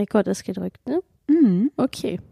[0.00, 1.00] Rekord ist gedrückt, ne?
[1.28, 1.70] Mhm.
[1.76, 2.18] Okay.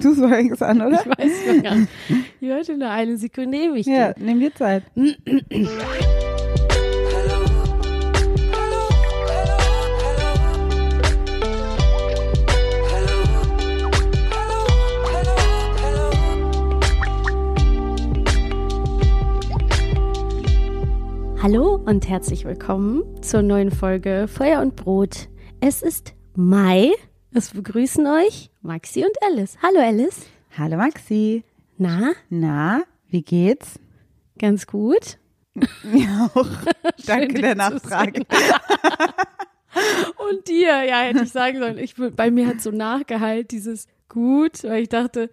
[0.00, 1.00] Du fängst an, oder?
[1.00, 1.90] Ich weiß gar nicht.
[2.40, 4.84] Ich hörte nur eine Sekunde ich Ja, nimm dir Zeit.
[21.50, 25.30] Hallo und herzlich willkommen zur neuen Folge Feuer und Brot.
[25.60, 26.92] Es ist Mai.
[27.32, 29.56] Es begrüßen euch Maxi und Alice.
[29.62, 30.26] Hallo Alice.
[30.58, 31.44] Hallo Maxi.
[31.78, 33.80] Na, Na, wie geht's?
[34.38, 35.16] ganz gut.
[35.84, 36.46] Mir auch.
[37.06, 38.20] Danke dich der Nachfrage.
[40.28, 41.78] Und dir, ja, hätte ich sagen sollen.
[41.78, 45.30] Ich, bei mir hat so nachgeheilt dieses gut, weil ich dachte,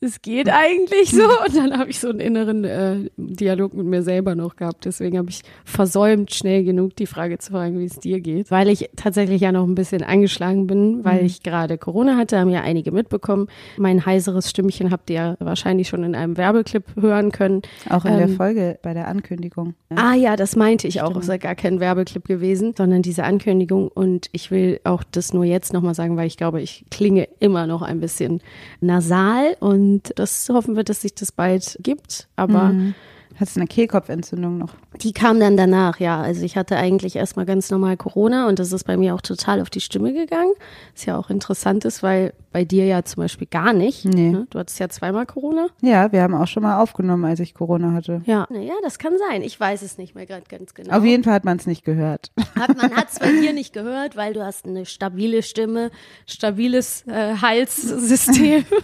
[0.00, 1.22] es geht eigentlich so.
[1.24, 4.84] Und dann habe ich so einen inneren äh, Dialog mit mir selber noch gehabt.
[4.84, 8.50] Deswegen habe ich versäumt, schnell genug die Frage zu fragen, wie es dir geht.
[8.50, 12.50] Weil ich tatsächlich ja noch ein bisschen angeschlagen bin, weil ich gerade Corona hatte, haben
[12.50, 13.48] ja einige mitbekommen.
[13.76, 17.62] Mein heiseres Stimmchen habt ihr ja wahrscheinlich schon in einem Werbeclip hören können.
[17.90, 19.74] Auch in der Ähm, Folge bei der Ankündigung.
[19.90, 19.96] Ja.
[19.96, 21.16] Ah ja, das meinte ich auch.
[21.16, 23.88] Es ist ja gar kein Werbeclip gewesen, sondern diese Ankündigung.
[23.88, 27.66] Und ich will auch das nur jetzt nochmal sagen, weil ich glaube, ich klinge immer
[27.66, 28.40] noch ein bisschen
[28.80, 29.56] nasal.
[29.60, 32.28] Und das hoffen wir, dass sich das bald gibt.
[32.36, 32.94] Aber Mhm.
[33.36, 34.74] Hast du eine Kehlkopfentzündung noch?
[35.02, 36.20] die kam dann danach, ja.
[36.20, 39.60] Also ich hatte eigentlich erstmal ganz normal Corona und das ist bei mir auch total
[39.60, 40.52] auf die Stimme gegangen.
[40.94, 44.04] Ist ja auch interessant ist, weil bei dir ja zum Beispiel gar nicht.
[44.04, 44.30] Nee.
[44.30, 44.46] Ne?
[44.50, 45.68] Du hattest ja zweimal Corona.
[45.82, 48.22] Ja, wir haben auch schon mal aufgenommen, als ich Corona hatte.
[48.24, 49.42] Ja, naja, das kann sein.
[49.42, 50.96] Ich weiß es nicht mehr gerade ganz genau.
[50.96, 52.32] Auf jeden Fall hat man es nicht gehört.
[52.58, 55.90] Hat, man hat es bei dir nicht gehört, weil du hast eine stabile Stimme,
[56.26, 58.64] stabiles äh, Halssystem.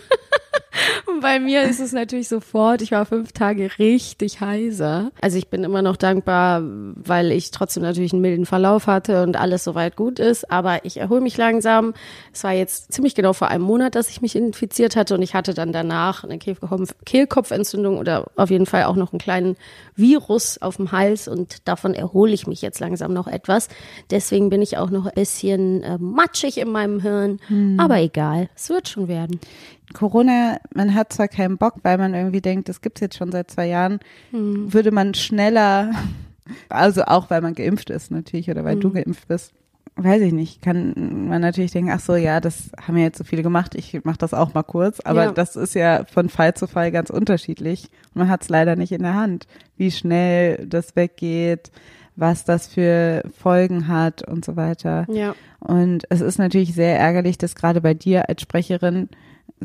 [1.06, 5.10] Und bei mir ist es natürlich sofort, ich war fünf Tage richtig heiser.
[5.20, 9.36] Also ich bin immer noch dankbar, weil ich trotzdem natürlich einen milden Verlauf hatte und
[9.36, 10.50] alles soweit gut ist.
[10.50, 11.94] Aber ich erhole mich langsam.
[12.32, 15.34] Es war jetzt ziemlich genau vor einem Monat, dass ich mich infiziert hatte und ich
[15.34, 19.56] hatte dann danach eine Kehlkopf Kehlkopfentzündung oder auf jeden Fall auch noch einen kleinen
[19.96, 23.68] Virus auf dem Hals und davon erhole ich mich jetzt langsam noch etwas.
[24.10, 27.40] Deswegen bin ich auch noch ein bisschen äh, matschig in meinem Hirn.
[27.78, 29.40] Aber egal, es wird schon werden.
[29.92, 33.50] Corona, man hat zwar keinen Bock, weil man irgendwie denkt, das gibt's jetzt schon seit
[33.50, 34.00] zwei Jahren,
[34.32, 35.92] würde man schneller,
[36.68, 39.52] also auch weil man geimpft ist natürlich oder weil du geimpft bist,
[39.96, 43.24] weiß ich nicht, kann man natürlich denken, ach so, ja, das haben ja jetzt so
[43.24, 45.32] viele gemacht, ich mache das auch mal kurz, aber Ja.
[45.32, 48.90] das ist ja von Fall zu Fall ganz unterschiedlich und man hat es leider nicht
[48.90, 49.46] in der Hand,
[49.76, 51.70] wie schnell das weggeht,
[52.16, 55.04] was das für Folgen hat und so weiter.
[55.10, 55.34] Ja.
[55.60, 59.08] Und es ist natürlich sehr ärgerlich, dass gerade bei dir als Sprecherin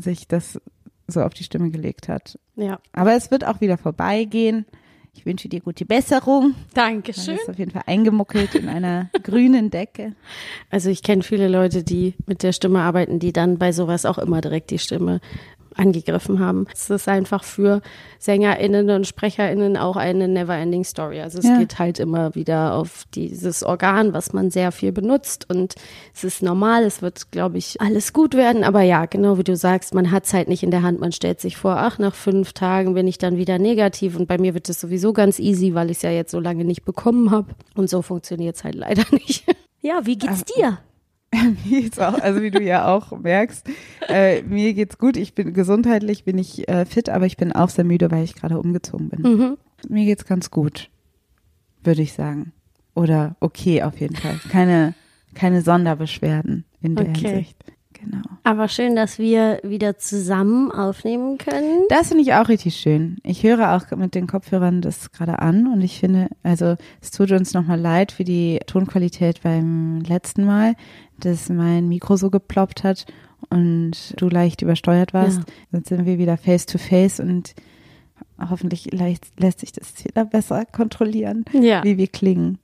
[0.00, 0.60] sich das
[1.06, 2.38] so auf die Stimme gelegt hat.
[2.56, 2.78] Ja.
[2.92, 4.66] Aber es wird auch wieder vorbeigehen.
[5.12, 6.54] Ich wünsche dir gute Besserung.
[6.68, 7.34] Du Dankeschön.
[7.36, 10.14] bist auf jeden Fall eingemuckelt in einer grünen Decke.
[10.70, 14.18] Also ich kenne viele Leute, die mit der Stimme arbeiten, die dann bei sowas auch
[14.18, 15.20] immer direkt die Stimme
[15.80, 16.66] angegriffen haben.
[16.72, 17.80] Es ist einfach für
[18.18, 21.20] SängerInnen und SprecherInnen auch eine never-ending Story.
[21.20, 21.58] Also es Ja.
[21.58, 25.74] geht halt immer wieder auf dieses Organ, was man sehr viel benutzt und
[26.14, 28.62] es ist normal, es wird, glaube ich, alles gut werden.
[28.62, 31.00] Aber ja, genau wie du sagst, man hat es halt nicht in der Hand.
[31.00, 34.38] Man stellt sich vor, ach, nach fünf Tagen bin ich dann wieder negativ und bei
[34.38, 37.30] mir wird es sowieso ganz easy, weil ich es ja jetzt so lange nicht bekommen
[37.30, 37.46] habe.
[37.74, 39.44] Und so funktioniert es halt leider nicht.
[39.80, 40.78] Ja, wie geht's dir?
[41.64, 43.68] Mir geht's auch, also wie du ja auch merkst,
[44.08, 45.16] äh, mir geht's gut.
[45.16, 48.34] Ich bin gesundheitlich, bin ich äh, fit, aber ich bin auch sehr müde, weil ich
[48.34, 49.22] gerade umgezogen bin.
[49.22, 49.56] Mhm.
[49.88, 50.90] Mir geht's ganz gut,
[51.84, 52.52] würde ich sagen.
[52.94, 54.40] Oder okay auf jeden Fall.
[54.50, 54.94] Keine,
[55.34, 57.28] keine Sonderbeschwerden in der Okay.
[57.28, 57.56] Hinsicht.
[57.92, 58.22] Genau.
[58.44, 61.82] Aber schön, dass wir wieder zusammen aufnehmen können.
[61.90, 63.18] Das finde ich auch richtig schön.
[63.24, 67.30] Ich höre auch mit den Kopfhörern das gerade an und ich finde, also es tut
[67.30, 70.76] uns nochmal leid für die Tonqualität beim letzten Mal,
[71.24, 73.06] dass mein Mikro so geploppt hat
[73.48, 75.38] und du leicht übersteuert warst.
[75.38, 75.78] Ja.
[75.78, 77.54] Jetzt sind wir wieder face to face und
[78.48, 82.58] hoffentlich leicht, lässt sich das wieder besser kontrollieren, Ja, wie wir klingen.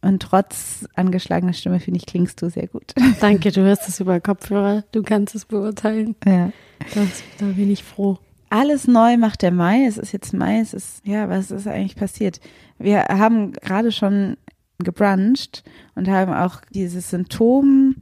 [0.00, 2.94] Und trotz angeschlagener Stimme, finde ich, klingst du sehr gut.
[3.20, 4.84] danke, du hörst es über Kopfhörer.
[4.92, 6.14] Du kannst es beurteilen.
[6.24, 6.52] Ja.
[6.94, 8.18] Das, da bin ich froh.
[8.50, 9.84] Alles neu macht der Mai.
[9.86, 10.60] Es ist jetzt Mai.
[10.60, 12.40] Es ist, ja, was ist eigentlich passiert?
[12.78, 14.36] Wir haben gerade schon
[14.78, 15.64] gebruncht
[15.94, 17.96] und haben auch dieses Symptom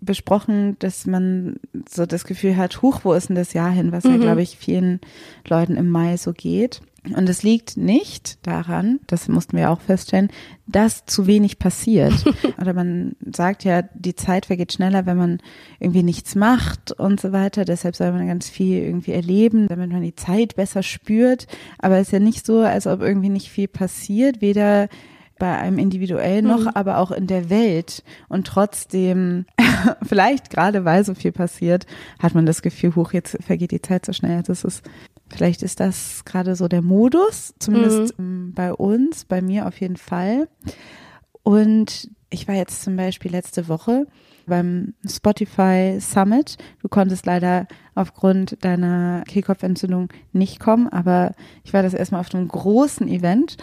[0.00, 1.56] besprochen, dass man
[1.88, 4.20] so das Gefühl hat, huch, wo ist denn das Jahr hin, was ja, Mhm.
[4.20, 5.00] glaube ich, vielen
[5.48, 6.80] Leuten im Mai so geht.
[7.16, 10.28] Und es liegt nicht daran, das mussten wir auch feststellen,
[10.66, 12.12] dass zu wenig passiert.
[12.60, 15.38] Oder man sagt ja, die Zeit vergeht schneller, wenn man
[15.80, 17.64] irgendwie nichts macht und so weiter.
[17.64, 21.46] Deshalb soll man ganz viel irgendwie erleben, damit man die Zeit besser spürt.
[21.78, 24.88] Aber es ist ja nicht so, als ob irgendwie nicht viel passiert, weder
[25.38, 26.70] bei einem individuell noch, mhm.
[26.74, 28.02] aber auch in der Welt.
[28.28, 29.46] Und trotzdem,
[30.02, 31.86] vielleicht gerade weil so viel passiert,
[32.18, 34.42] hat man das Gefühl, hoch, jetzt vergeht die Zeit so schnell.
[34.42, 34.82] Das ist,
[35.28, 38.52] vielleicht ist das gerade so der Modus, zumindest mhm.
[38.54, 40.48] bei uns, bei mir auf jeden Fall.
[41.42, 44.06] Und ich war jetzt zum Beispiel letzte Woche
[44.48, 46.56] beim Spotify Summit.
[46.82, 52.48] Du konntest leider aufgrund deiner Kehlkopfentzündung nicht kommen, aber ich war das erstmal auf einem
[52.48, 53.56] großen Event.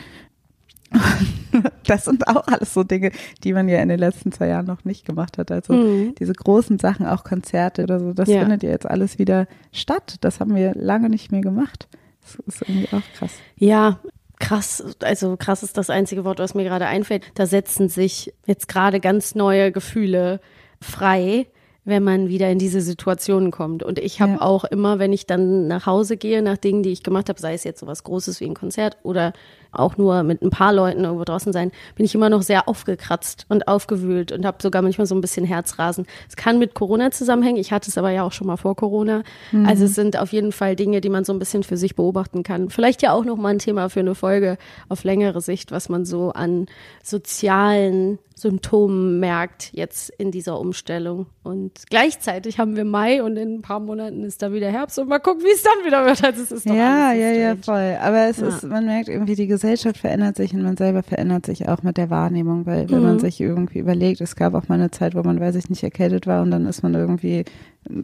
[1.88, 3.12] Das sind auch alles so Dinge,
[3.44, 5.52] die man ja in den letzten zwei Jahren noch nicht gemacht hat.
[5.52, 6.16] Also mhm.
[6.16, 8.42] diese großen Sachen, auch Konzerte oder so, das ja.
[8.42, 10.16] findet ja jetzt alles wieder statt.
[10.22, 11.88] Das haben wir lange nicht mehr gemacht.
[12.22, 13.32] Das ist irgendwie auch krass.
[13.56, 14.00] Ja,
[14.40, 17.24] krass, also krass ist das einzige Wort, was mir gerade einfällt.
[17.36, 20.42] Da setzen sich jetzt gerade ganz neue Gefühle
[20.82, 21.48] frei,
[21.86, 23.84] wenn man wieder in diese Situationen kommt.
[23.84, 24.42] Und ich habe ja.
[24.42, 27.54] auch immer, wenn ich dann nach Hause gehe, nach Dingen, die ich gemacht habe, sei
[27.54, 29.34] es jetzt so was Großes wie ein Konzert oder
[29.76, 33.46] auch nur mit ein paar Leuten irgendwo draußen sein, bin ich immer noch sehr aufgekratzt
[33.50, 36.06] und aufgewühlt und habe sogar manchmal so ein bisschen Herzrasen.
[36.28, 37.60] Es kann mit Corona zusammenhängen.
[37.60, 39.24] Ich hatte es aber ja auch schon mal vor Corona.
[39.52, 39.66] Mhm.
[39.66, 42.44] Also es sind auf jeden Fall Dinge, die man so ein bisschen für sich beobachten
[42.44, 42.70] kann.
[42.70, 44.58] Vielleicht ja auch noch mal ein Thema für eine Folge
[44.90, 46.68] auf längere Sicht, was man so an
[47.04, 51.28] sozialen Symptomen merkt jetzt in dieser Umstellung.
[51.42, 55.08] Und gleichzeitig haben wir Mai und in ein paar Monaten ist da wieder Herbst und
[55.08, 56.24] mal gucken, wie es dann wieder wird.
[56.24, 57.98] Also es ist ja, ja, ja, voll.
[58.02, 58.48] Aber es ja.
[58.48, 61.82] ist, man merkt irgendwie die Gesellschaft Gesellschaft verändert sich und man selber verändert sich auch
[61.82, 63.06] mit der Wahrnehmung, weil wenn mhm.
[63.06, 65.82] man sich irgendwie überlegt, es gab auch mal eine Zeit, wo man, weiß ich nicht,
[65.82, 67.46] erkältet war und dann ist man irgendwie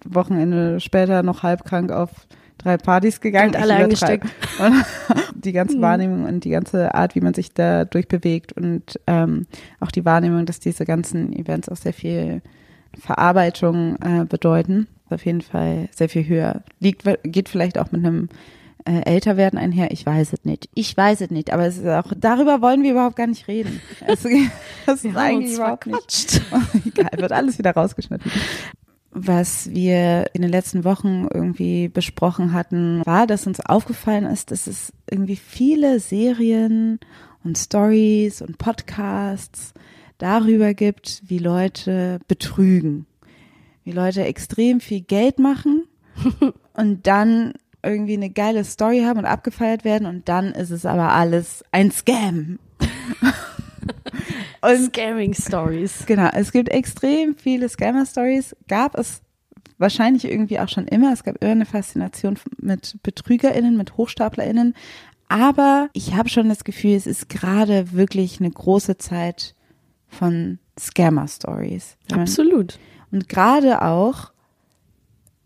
[0.05, 2.09] Wochenende später noch halb krank auf
[2.57, 3.49] drei Partys gegangen.
[3.49, 4.25] Und alle eingesteckt.
[5.35, 5.81] Die ganze mhm.
[5.81, 9.47] Wahrnehmung und die ganze Art, wie man sich da durchbewegt und ähm,
[9.79, 12.43] auch die Wahrnehmung, dass diese ganzen Events auch sehr viel
[12.99, 16.61] Verarbeitung äh, bedeuten, auf jeden Fall sehr viel höher.
[16.79, 18.29] Liegt, geht vielleicht auch mit einem
[18.85, 19.91] äh, älter werden einher?
[19.91, 20.69] Ich weiß es nicht.
[20.73, 23.81] Ich weiß es nicht, aber es ist auch, darüber wollen wir überhaupt gar nicht reden.
[24.07, 24.25] Es,
[24.85, 26.41] das ist eigentlich überhaupt nicht.
[26.85, 28.31] Egal, wird alles wieder rausgeschnitten.
[29.11, 34.67] Was wir in den letzten Wochen irgendwie besprochen hatten, war, dass uns aufgefallen ist, dass
[34.67, 36.99] es irgendwie viele Serien
[37.43, 39.73] und Stories und Podcasts
[40.17, 43.05] darüber gibt, wie Leute betrügen,
[43.83, 45.85] wie Leute extrem viel Geld machen
[46.73, 51.11] und dann irgendwie eine geile Story haben und abgefeiert werden und dann ist es aber
[51.11, 52.59] alles ein Scam.
[54.61, 56.05] und, Scamming Stories.
[56.05, 58.55] Genau, es gibt extrem viele Scammer Stories.
[58.67, 59.21] Gab es
[59.77, 61.11] wahrscheinlich irgendwie auch schon immer.
[61.11, 64.75] Es gab immer eine Faszination mit BetrügerInnen, mit HochstaplerInnen.
[65.27, 69.55] Aber ich habe schon das Gefühl, es ist gerade wirklich eine große Zeit
[70.07, 71.95] von Scammer Stories.
[72.11, 72.79] Absolut.
[73.11, 74.31] Und gerade auch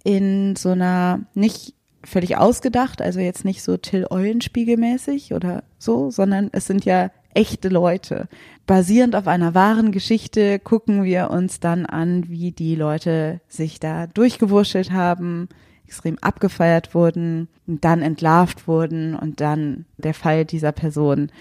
[0.03, 1.73] in so einer nicht
[2.05, 7.11] völlig ausgedacht, also jetzt nicht so Till Eulenspiegel mäßig oder so, sondern es sind ja
[7.33, 8.27] echte Leute.
[8.65, 14.07] Basierend auf einer wahren Geschichte gucken wir uns dann an, wie die Leute sich da
[14.07, 15.49] durchgewurschtelt haben,
[15.85, 21.31] extrem abgefeiert wurden, dann entlarvt wurden und dann der Fall dieser Person.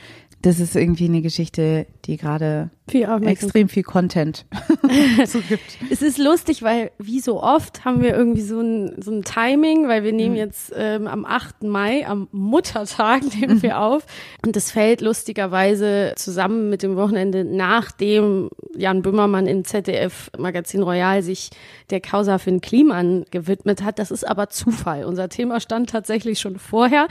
[0.43, 4.45] Das ist irgendwie eine Geschichte, die gerade viel extrem viel Content
[5.27, 5.79] so gibt.
[5.91, 9.89] Es ist lustig, weil wie so oft haben wir irgendwie so ein, so ein Timing,
[9.89, 10.41] weil wir nehmen mhm.
[10.41, 11.63] jetzt ähm, am 8.
[11.63, 14.05] Mai, am Muttertag nehmen wir auf
[14.45, 21.23] und das fällt lustigerweise zusammen mit dem Wochenende, nachdem Jan Böhmermann im ZDF Magazin Royal
[21.23, 21.51] sich
[21.91, 23.99] der Causa Finn Kliman gewidmet hat.
[23.99, 25.05] Das ist aber Zufall.
[25.05, 27.09] Unser Thema stand tatsächlich schon vorher.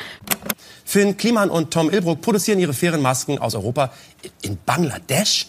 [0.85, 3.91] Finn Kliman und Tom Ilbruck produzieren ihre fairen Masken aus Europa
[4.41, 5.47] in Bangladesch.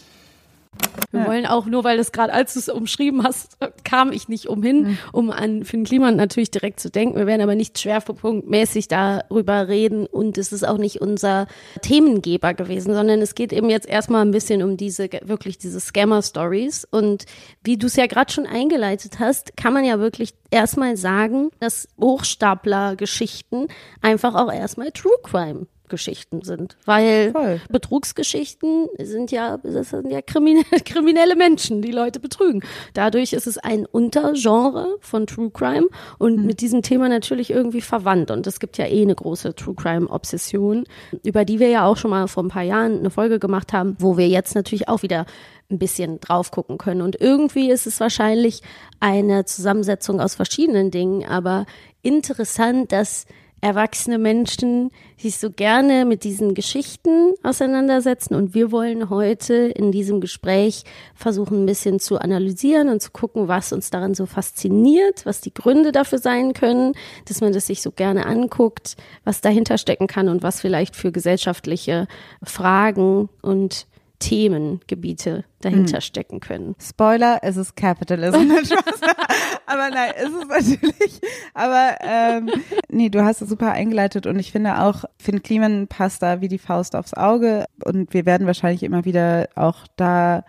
[1.10, 1.26] Wir ja.
[1.28, 4.82] wollen auch, nur weil das gerade, als du es umschrieben hast, kam ich nicht umhin,
[4.82, 4.98] mhm.
[5.12, 7.16] um an Finn Kliman natürlich direkt zu denken.
[7.16, 11.46] Wir werden aber nicht schwerpunktmäßig darüber reden und es ist auch nicht unser
[11.82, 16.86] Themengeber gewesen, sondern es geht eben jetzt erstmal ein bisschen um diese, wirklich diese Scammer-Stories.
[16.90, 17.26] Und
[17.62, 21.88] wie du es ja gerade schon eingeleitet hast, kann man ja wirklich erstmal sagen, dass
[22.00, 23.68] Hochstapler-Geschichten
[24.02, 27.60] einfach auch erstmal True Crime Geschichten sind, weil Voll.
[27.68, 32.62] Betrugsgeschichten sind ja, das sind ja kriminelle, kriminelle Menschen, die Leute betrügen.
[32.94, 35.88] Dadurch ist es ein Untergenre von True Crime
[36.18, 36.46] und mhm.
[36.46, 38.30] mit diesem Thema natürlich irgendwie verwandt.
[38.30, 40.84] Und es gibt ja eh eine große True Crime Obsession,
[41.22, 43.96] über die wir ja auch schon mal vor ein paar Jahren eine Folge gemacht haben,
[43.98, 45.26] wo wir jetzt natürlich auch wieder
[45.70, 47.02] ein bisschen drauf gucken können.
[47.02, 48.60] Und irgendwie ist es wahrscheinlich
[49.00, 51.66] eine Zusammensetzung aus verschiedenen Dingen, aber
[52.02, 53.26] interessant, dass
[53.64, 58.34] erwachsene Menschen sich so gerne mit diesen Geschichten auseinandersetzen.
[58.34, 63.48] Und wir wollen heute in diesem Gespräch versuchen, ein bisschen zu analysieren und zu gucken,
[63.48, 66.92] was uns daran so fasziniert, was die Gründe dafür sein können,
[67.24, 71.10] dass man das sich so gerne anguckt, was dahinter stecken kann und was vielleicht für
[71.10, 72.06] gesellschaftliche
[72.42, 73.86] Fragen und
[74.24, 76.74] Themengebiete dahinter stecken können.
[76.80, 78.36] Spoiler, es ist Capitalism.
[79.66, 81.20] aber nein, es ist natürlich,
[81.52, 82.50] aber ähm,
[82.88, 86.48] nee, du hast es super eingeleitet und ich finde auch, Finn Kliman passt da wie
[86.48, 90.44] die Faust aufs Auge und wir werden wahrscheinlich immer wieder auch da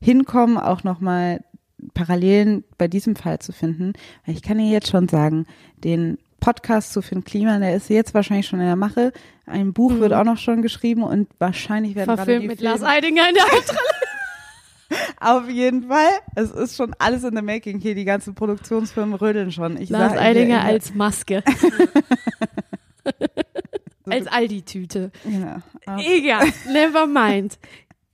[0.00, 1.44] hinkommen, auch nochmal
[1.92, 3.92] Parallelen bei diesem Fall zu finden.
[4.24, 5.44] Ich kann dir jetzt schon sagen,
[5.76, 9.12] den Podcast zu Finn Kliman, der ist jetzt wahrscheinlich schon in der Mache.
[9.46, 10.00] Ein Buch mhm.
[10.00, 13.28] wird auch noch schon geschrieben und wahrscheinlich werden Verfilmt gerade die mit Filme Lars Eidinger
[13.28, 13.44] in der.
[15.20, 16.10] Auf jeden Fall.
[16.34, 17.94] Es ist schon alles in the making hier.
[17.94, 19.76] Die ganzen Produktionsfirmen rödeln schon.
[19.80, 21.42] Ich Lars sag, Eidinger als Maske.
[24.06, 25.10] als Aldi-Tüte.
[25.24, 25.62] Ja.
[25.98, 27.58] Egal, never mind.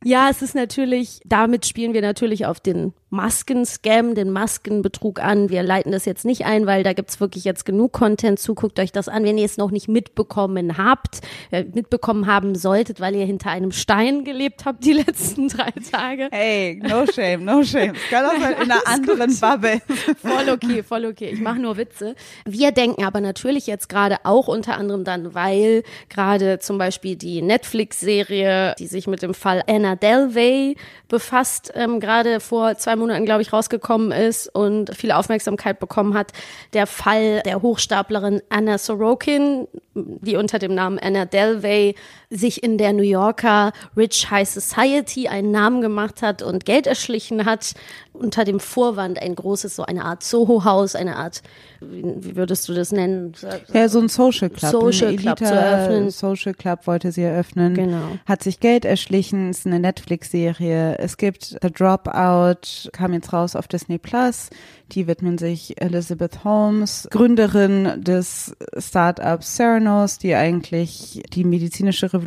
[0.05, 5.49] Ja, es ist natürlich, damit spielen wir natürlich auf den Maskenscam, den Maskenbetrug an.
[5.49, 8.55] Wir leiten das jetzt nicht ein, weil da gibt's wirklich jetzt genug Content zu.
[8.55, 13.01] Guckt euch das an, wenn ihr es noch nicht mitbekommen habt, äh, mitbekommen haben solltet,
[13.01, 16.29] weil ihr hinter einem Stein gelebt habt die letzten drei Tage.
[16.33, 17.95] Hey, no shame, no shame.
[17.95, 19.81] Es kann auch mal in einer anderen Bubble.
[20.21, 21.31] Voll okay, voll okay.
[21.33, 22.15] Ich mache nur Witze.
[22.45, 27.43] Wir denken aber natürlich jetzt gerade auch unter anderem dann, weil gerade zum Beispiel die
[27.43, 30.77] Netflix-Serie, die sich mit dem Fall Anna Delvey
[31.09, 36.33] befasst, ähm, gerade vor zwei Monaten, glaube ich, rausgekommen ist und viel Aufmerksamkeit bekommen hat.
[36.73, 41.95] Der Fall der Hochstaplerin Anna Sorokin, die unter dem Namen Anna Delvey
[42.35, 47.45] sich in der New Yorker Rich High Society einen Namen gemacht hat und Geld erschlichen
[47.45, 47.75] hat,
[48.13, 51.43] unter dem Vorwand ein großes, so eine Art Soho-Haus, eine Art,
[51.81, 53.33] wie würdest du das nennen?
[53.73, 54.71] Ja, so ein Social Club.
[54.71, 56.11] Social ein Club zu eröffnen.
[56.11, 57.75] Social Club wollte sie eröffnen.
[57.75, 58.19] Genau.
[58.25, 60.99] Hat sich Geld erschlichen, ist eine Netflix-Serie.
[60.99, 64.51] Es gibt The Dropout, kam jetzt raus auf Disney Plus.
[64.93, 72.24] Die widmen sich Elizabeth Holmes, Gründerin des Startups Theranos, die eigentlich die medizinische Revolution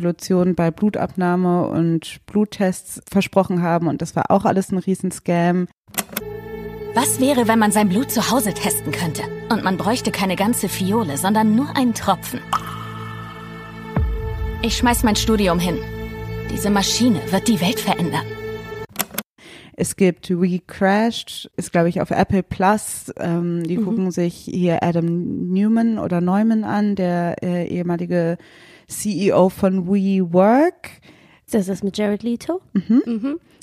[0.54, 3.86] bei Blutabnahme und Bluttests versprochen haben.
[3.86, 5.66] Und das war auch alles ein Riesenscam.
[6.94, 9.22] Was wäre, wenn man sein Blut zu Hause testen könnte?
[9.50, 12.40] Und man bräuchte keine ganze Fiole, sondern nur einen Tropfen.
[14.62, 15.78] Ich schmeiß mein Studium hin.
[16.50, 18.26] Diese Maschine wird die Welt verändern.
[19.80, 23.12] Es gibt We Crashed, ist glaube ich auf Apple Plus.
[23.20, 28.38] Ähm, die gucken sich hier Adam Newman oder Neumann an, der äh, ehemalige
[28.88, 30.90] CEO von WeWork.
[31.50, 32.60] Das ist mit Jared Leto?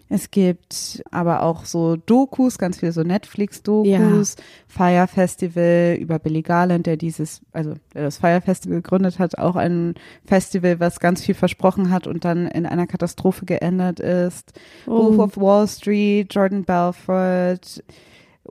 [0.07, 4.35] Es gibt aber auch so Dokus, ganz viele so Netflix-Dokus,
[4.67, 9.55] Fire Festival über Billy Garland, der dieses, also der das Fire Festival gegründet hat, auch
[9.55, 14.53] ein Festival, was ganz viel versprochen hat und dann in einer Katastrophe geendet ist.
[14.85, 17.83] Wolf of Wall Street, Jordan Belfort,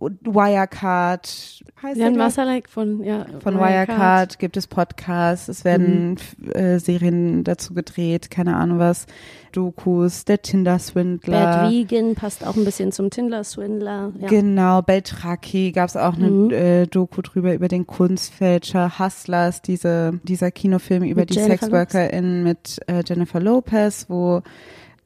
[0.00, 4.38] Wirecard, heißt Jan Masalek von, ja, von Wirecard.
[4.38, 9.06] Gibt es Podcasts, es werden f- äh, Serien dazu gedreht, keine Ahnung was,
[9.52, 11.40] Dokus, der Tinder-Swindler.
[11.62, 14.12] Bad Vegan passt auch ein bisschen zum Tindler-Swindler.
[14.18, 14.28] Ja.
[14.28, 16.50] Genau, Beltraki gab es auch eine Mhm.
[16.50, 22.42] äh, Doku drüber über den Kunstfälscher, Hustlers, diese, dieser Kinofilm über Mit die Jennifer SexworkerInnen
[22.42, 24.42] mit äh, Jennifer Lopez, wo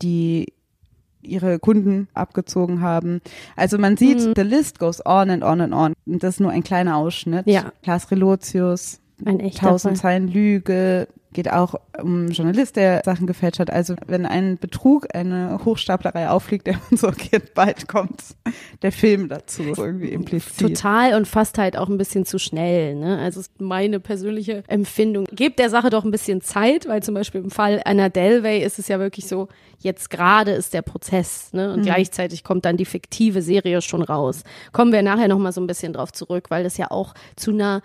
[0.00, 0.47] die
[1.28, 3.20] ihre Kunden abgezogen haben.
[3.56, 4.32] Also man sieht, Mhm.
[4.37, 5.94] the list goes on and on and on.
[6.06, 7.47] Und das ist nur ein kleiner Ausschnitt.
[7.47, 7.73] Ja.
[7.82, 10.12] Klaas Relotius, Ein echter Tausend Fall.
[10.12, 13.70] Zeilen Lüge, geht auch um einen Journalist, der Sachen gefälscht hat.
[13.70, 18.22] Also wenn ein Betrug, eine Hochstaplerei auffliegt, der man so, okay, bald kommt
[18.82, 20.58] der Film dazu, so irgendwie implizit.
[20.58, 22.94] Total und fast halt auch ein bisschen zu schnell.
[22.94, 23.18] Ne?
[23.18, 25.26] Also ist meine persönliche Empfindung.
[25.32, 28.78] Gebt der Sache doch ein bisschen Zeit, weil zum Beispiel im Fall Anna Delvey ist
[28.78, 29.48] es ja wirklich so,
[29.78, 31.72] jetzt gerade ist der Prozess ne?
[31.72, 34.42] und gleichzeitig kommt dann die fiktive Serie schon raus.
[34.72, 37.82] Kommen wir nachher nochmal so ein bisschen drauf zurück, weil das ja auch zu einer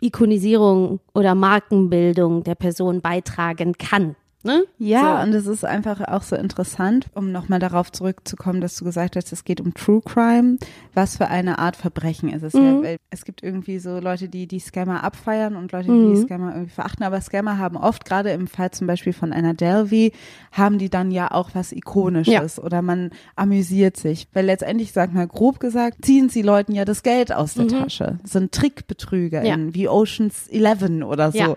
[0.00, 4.16] Ikonisierung oder Markenbildung der Person beitragen kann.
[4.42, 4.64] Ne?
[4.78, 5.28] Ja, So.
[5.28, 9.32] und es ist einfach auch so interessant, um nochmal darauf zurückzukommen, dass du gesagt hast,
[9.32, 10.56] es geht um True Crime.
[10.94, 12.82] Was für eine Art Verbrechen ist es Mhm.
[12.84, 12.96] ja?
[13.10, 16.14] Es gibt irgendwie so Leute, die die Scammer abfeiern und Leute, die Mhm.
[16.14, 17.04] die Scammer irgendwie verachten.
[17.04, 20.12] Aber Scammer haben oft, gerade im Fall zum Beispiel von Anna Delvey,
[20.52, 24.26] haben die dann ja auch was Ikonisches oder man amüsiert sich.
[24.32, 28.18] Weil letztendlich, sag mal grob gesagt, ziehen sie Leuten ja das Geld aus der Tasche.
[28.24, 29.46] Sind Trickbetrüger Mhm.
[29.46, 29.56] Ja.
[29.74, 31.38] wie Oceans 11 oder so.
[31.38, 31.56] Ja.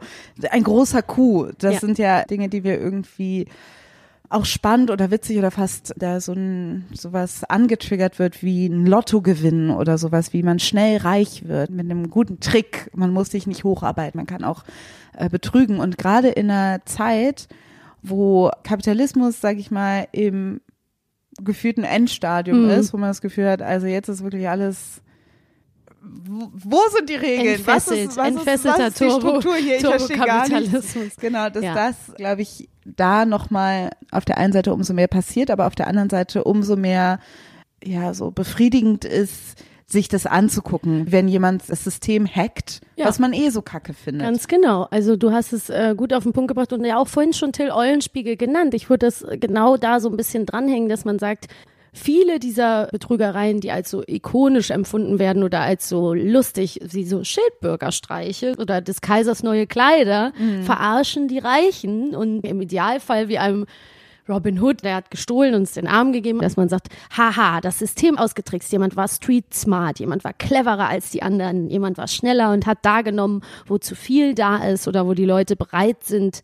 [0.51, 1.47] Ein großer Coup.
[1.59, 1.79] Das Ja.
[1.79, 3.47] sind ja Dinge, die wir irgendwie
[4.29, 9.69] auch spannend oder witzig oder fast da so ein sowas angetriggert wird wie ein Lottogewinn
[9.69, 12.89] oder sowas, wie man schnell reich wird mit einem guten Trick.
[12.95, 14.63] Man muss sich nicht hocharbeiten, man kann auch
[15.15, 15.79] äh, betrügen.
[15.79, 17.47] Und gerade in einer Zeit,
[18.01, 20.61] wo Kapitalismus, sag ich mal, im
[21.41, 22.69] gefühlten Endstadium Mhm.
[22.71, 25.01] ist, wo man das Gefühl hat, also jetzt ist wirklich alles
[26.05, 27.55] wo sind die Regeln?
[27.55, 29.75] Entfesselt, was ist, was entfesselter ist, was ist die Struktur hier?
[29.77, 30.69] Ich verstehe gar nichts.
[30.71, 31.15] Turbokapitalismus.
[31.19, 31.73] Genau, dass Ja.
[31.73, 35.87] das, glaube ich, da nochmal auf der einen Seite umso mehr passiert, aber auf der
[35.87, 37.19] anderen Seite umso mehr,
[37.83, 43.05] ja, so befriedigend ist, sich das anzugucken, wenn jemand das System hackt, Ja.
[43.05, 44.23] was man eh so kacke findet.
[44.23, 44.87] Ganz genau.
[44.89, 47.51] Also du hast es äh, gut auf den Punkt gebracht und ja auch vorhin schon
[47.53, 48.73] Till Eulenspiegel genannt.
[48.73, 51.47] Ich würde das genau da so ein bisschen dranhängen, dass man sagt,
[51.93, 57.23] viele dieser Betrügereien, die als so ikonisch empfunden werden oder als so lustig, wie so
[57.23, 60.33] Schildbürgerstreiche oder des Kaisers neue Kleider,
[60.63, 62.15] verarschen die Reichen.
[62.15, 63.65] Und im Idealfall wie einem
[64.27, 67.79] Robin Hood, der hat gestohlen und uns den Arm gegeben, dass man sagt, haha, das
[67.79, 72.51] System ausgetrickst, jemand war street smart, jemand war cleverer als die anderen, jemand war schneller
[72.51, 76.41] und hat da genommen, wo zu viel da ist oder wo die Leute bereit sind,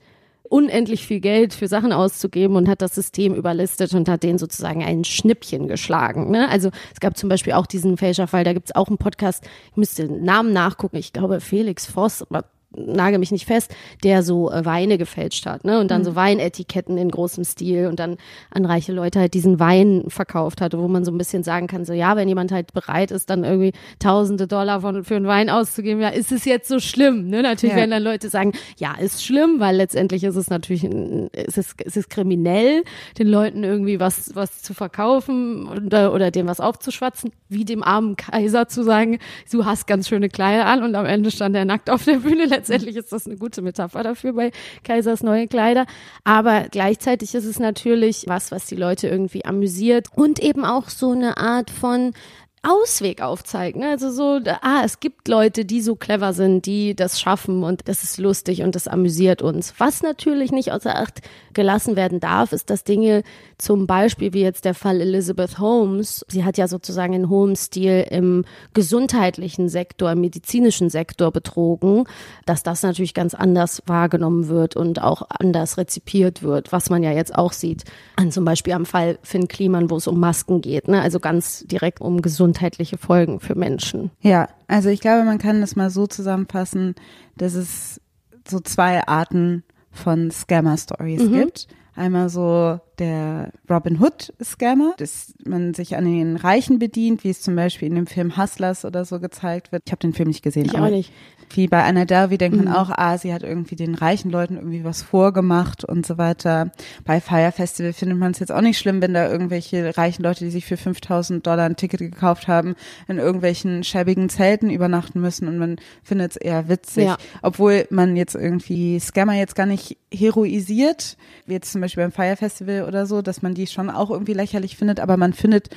[0.50, 4.84] unendlich viel Geld für Sachen auszugeben und hat das System überlistet und hat denen sozusagen
[4.84, 6.32] ein Schnippchen geschlagen.
[6.32, 6.50] Ne?
[6.50, 9.78] Also es gab zum Beispiel auch diesen Fälscherfall, da gibt es auch einen Podcast, ich
[9.78, 12.46] müsste den Namen nachgucken, ich glaube Felix Voss, aber
[12.76, 13.74] nage mich nicht fest,
[14.04, 15.80] der so äh, Weine gefälscht hat, ne?
[15.80, 18.18] Und dann so Weinetiketten in großem Stil und dann
[18.52, 21.84] an reiche Leute halt diesen Wein verkauft hatte, wo man so ein bisschen sagen kann,
[21.84, 25.50] so ja, wenn jemand halt bereit ist, dann irgendwie tausende Dollar von, für einen Wein
[25.50, 27.42] auszugeben, ja, ist es jetzt so schlimm, ne?
[27.42, 27.80] Natürlich Ja.
[27.80, 31.76] werden dann Leute sagen, ja, ist schlimm, weil letztendlich ist es natürlich, ein- es ist,
[31.84, 32.84] es ist kriminell,
[33.18, 38.16] den Leuten irgendwie was, was zu verkaufen oder, oder dem was aufzuschwatzen, wie dem armen
[38.16, 39.18] Kaiser zu sagen,
[39.52, 42.48] du hast ganz schöne Kleider an und am Ende stand er nackt auf der Bühne.
[42.60, 44.52] Letztendlich ist das eine gute Metapher dafür bei
[44.84, 45.86] Kaisers neue Kleider.
[46.26, 51.12] Aber gleichzeitig ist es natürlich was, was die Leute irgendwie amüsiert und eben auch so
[51.12, 52.14] eine Art von
[52.62, 53.78] Ausweg aufzeigt.
[53.78, 53.90] Ne?
[53.90, 58.04] Also so, ah, es gibt Leute, die so clever sind, die das schaffen und das
[58.04, 59.74] ist lustig und das amüsiert uns.
[59.78, 61.22] Was natürlich nicht außer Acht
[61.60, 63.24] gelassen werden darf, ist, dass Dinge
[63.58, 68.08] zum Beispiel wie jetzt der Fall Elizabeth Holmes, sie hat ja sozusagen in hohem Stil
[68.10, 72.06] im gesundheitlichen Sektor, im medizinischen Sektor betrogen,
[72.46, 77.12] dass das natürlich ganz anders wahrgenommen wird und auch anders rezipiert wird, was man ja
[77.12, 77.84] jetzt auch sieht
[78.16, 81.02] an zum Beispiel am Fall Finn Kliman, wo es um Masken geht, ne?
[81.02, 84.12] also ganz direkt um gesundheitliche Folgen für Menschen.
[84.22, 86.96] Ja, also ich glaube, man kann das mal so zusammenfassen,
[87.36, 88.00] dass es
[88.48, 91.34] so zwei Arten von Scammer-Stories Mhm.
[91.34, 91.68] gibt.
[91.96, 97.56] Einmal so der Robin Hood-Scammer, dass man sich an den Reichen bedient, wie es zum
[97.58, 99.84] Beispiel in dem Film Hustlers oder so gezeigt wird.
[99.86, 100.66] Ich habe den Film nicht gesehen.
[100.66, 101.12] Ich auch nicht.
[101.52, 102.66] Wie bei Anna Delvey denkt Mhm.
[102.66, 106.72] man auch, ah, sie hat irgendwie den reichen Leuten irgendwie was vorgemacht und so weiter.
[107.06, 110.46] Bei Fire Festival findet man es jetzt auch nicht schlimm, wenn da irgendwelche reichen Leute,
[110.46, 112.76] die sich für 5000 Dollar ein Ticket gekauft haben,
[113.08, 117.06] in irgendwelchen schäbigen Zelten übernachten müssen und man findet es eher witzig.
[117.06, 117.18] Ja.
[117.42, 122.36] Obwohl man jetzt irgendwie Scammer jetzt gar nicht heroisiert, wie jetzt zum Beispiel beim Fire
[122.36, 125.70] Festival oder so, dass man die schon auch irgendwie lächerlich findet, aber man findet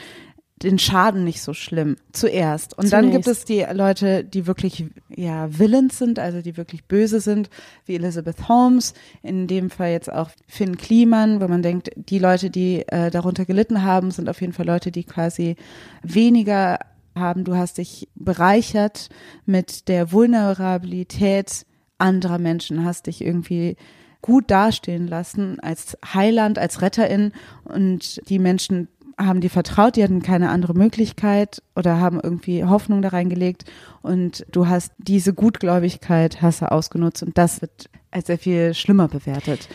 [0.63, 2.77] den Schaden nicht so schlimm zuerst.
[2.77, 3.43] Und dann gibt Zunächst.
[3.43, 7.51] es die Leute, die wirklich ja Villains sind, also die wirklich böse sind,
[7.85, 12.51] wie Elizabeth Holmes, in dem Fall jetzt auch Finn Kliman, wo man denkt, die Leute,
[12.51, 15.57] die äh, darunter gelitten haben, sind auf jeden Fall Leute, die quasi
[16.03, 16.79] weniger
[17.15, 17.45] haben.
[17.45, 19.09] Du hast dich bereichert
[19.45, 21.67] mit der Vulnerabilität
[21.99, 23.77] anderer Menschen, hast dich irgendwie
[24.23, 27.33] gut dastehen lassen als Heiland, als Retterin
[27.65, 28.89] und die Menschen
[29.27, 33.65] haben dir vertraut, die hatten keine andere Möglichkeit oder haben irgendwie Hoffnung da reingelegt
[34.03, 39.09] und du hast diese Gutgläubigkeit hast du ausgenutzt und das wird als sehr viel schlimmer
[39.09, 39.69] bewertet.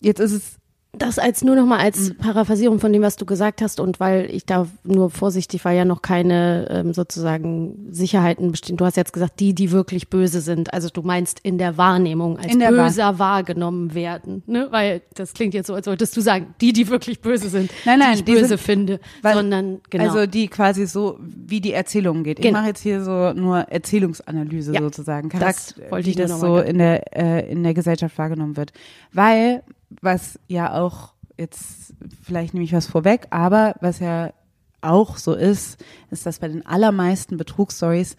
[0.00, 0.56] Jetzt ist es
[0.98, 4.30] Das als nur noch mal als Paraphrasierung von dem, was du gesagt hast und weil
[4.30, 8.76] ich da nur vorsichtig war, ja noch keine ähm, sozusagen Sicherheiten bestehen.
[8.76, 10.72] Du hast jetzt gesagt, die, die wirklich böse sind.
[10.72, 14.68] Also du meinst in der Wahrnehmung als In der Wahr- böser wahrgenommen werden, ne?
[14.70, 17.98] Weil das klingt jetzt so, als wolltest du sagen, die, die wirklich böse sind, Nein,
[17.98, 20.04] nein, die ich die böse sind- finde, weil- sondern genau.
[20.04, 22.38] Also die quasi so, wie die Erzählung geht.
[22.38, 22.58] Ich Genau.
[22.58, 25.40] mache jetzt hier so nur Erzählungsanalyse Ja, sozusagen, das
[25.74, 28.72] Charakter, wollte wie ich nur das so in der, äh, in der Gesellschaft wahrgenommen wird.
[29.12, 29.62] Weil,
[30.00, 34.32] was ja auch, jetzt vielleicht nehme ich was vorweg, aber was ja
[34.80, 38.16] auch so ist, ist, dass bei den allermeisten Betrugsstories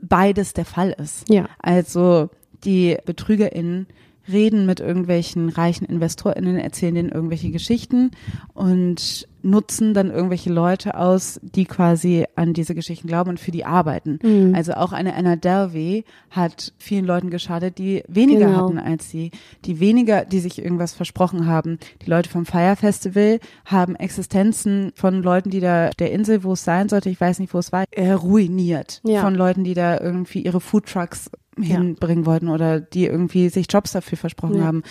[0.00, 1.28] beides der Fall ist.
[1.28, 1.48] Ja.
[1.58, 2.30] Also
[2.64, 3.86] die BetrügerInnen
[4.30, 8.10] reden mit irgendwelchen reichen InvestorInnen, erzählen denen irgendwelche Geschichten
[8.54, 13.64] und nutzen dann irgendwelche Leute aus, die quasi an diese Geschichten glauben und für die
[13.64, 14.18] arbeiten.
[14.22, 14.54] Mhm.
[14.54, 18.66] Also auch eine Anna Delvey hat vielen Leuten geschadet, die weniger Genau.
[18.66, 19.30] hatten als sie,
[19.64, 21.78] die weniger, die sich irgendwas versprochen haben.
[22.04, 26.64] Die Leute vom Fire Festival haben Existenzen von Leuten, die da der Insel, wo es
[26.64, 29.00] sein sollte, ich weiß nicht, wo es war, ruiniert.
[29.04, 29.20] Ja.
[29.22, 31.30] Von Leuten, die da irgendwie ihre Foodtrucks
[31.62, 34.64] hinbringen wollten oder die irgendwie sich Jobs dafür versprochen Ja.
[34.64, 34.82] haben.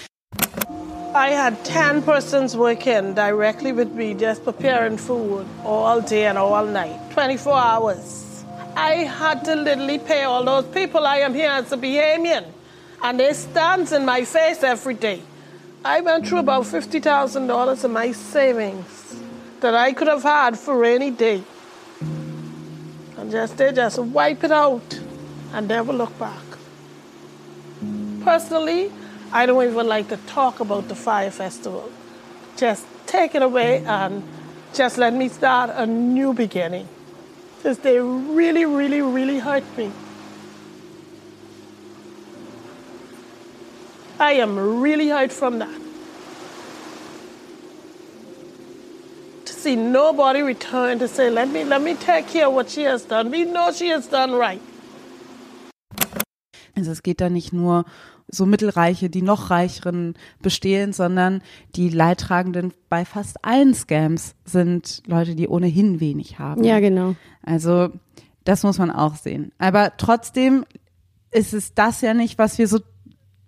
[1.16, 6.66] I had 10 persons working directly with me, just preparing food all day and all
[6.66, 8.44] night, 24 hours.
[8.76, 12.44] I had to literally pay all those people I am here as a Bahamian.
[13.02, 15.22] And they stands in my face every day.
[15.84, 19.16] I went through about $50,000 of my savings
[19.62, 21.42] that I could have had for any day.
[23.18, 25.00] And just they just wipe it out
[25.54, 26.47] and never look back.
[28.28, 28.92] Personally,
[29.32, 31.90] I don't even like to talk about the fire festival.
[32.58, 34.22] Just take it away and
[34.74, 36.90] just let me start a new beginning.
[37.56, 39.94] Because they really, really, really hurt me.
[44.20, 45.82] I am really hurt from that.
[49.46, 52.82] To see nobody return to say, let me, let me take care of what she
[52.82, 53.32] has done.
[53.32, 54.62] We know she has done right.
[56.78, 57.86] Also es geht da nicht nur
[58.30, 61.42] so Mittelreiche, die noch reicheren bestehen, sondern
[61.76, 66.64] die Leidtragenden bei fast allen Scams sind Leute, die ohnehin wenig haben.
[66.64, 67.16] Ja, genau.
[67.44, 67.90] Also
[68.44, 69.52] das muss man auch sehen.
[69.58, 70.66] Aber trotzdem
[71.32, 72.80] ist es das ja nicht, was wir so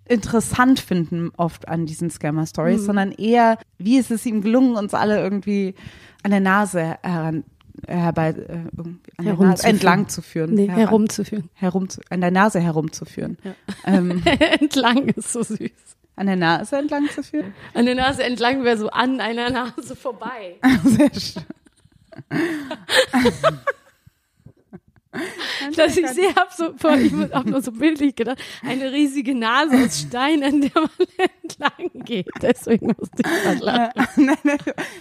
[0.06, 5.22] interessant finden oft an diesen Scammer-Stories, sondern eher, wie ist es ihm gelungen, uns alle
[5.22, 5.74] irgendwie
[6.24, 7.44] an der Nase heran,
[7.96, 8.58] herbei, äh,
[9.16, 10.54] an der Nase entlang zu führen.
[10.54, 11.50] Nee, Heran- herumzuführen.
[11.54, 13.38] Herum zu, an der Nase herumzuführen.
[13.86, 14.22] Ähm,
[14.60, 15.70] entlang ist so süß.
[16.16, 17.54] an der Nase entlang zu führen?
[17.74, 20.56] An der Nase entlang wäre so an einer Nase vorbei.
[20.84, 21.42] Sehr schön.
[25.76, 30.00] Dass ich sehe, hab so, ich hab nur so bildlich gedacht, eine riesige Nase aus
[30.00, 30.90] Stein, an der man
[31.42, 32.28] entlang geht.
[32.40, 33.92] Deswegen musste ich gerade lachen.
[34.26, 34.58] nein, nein,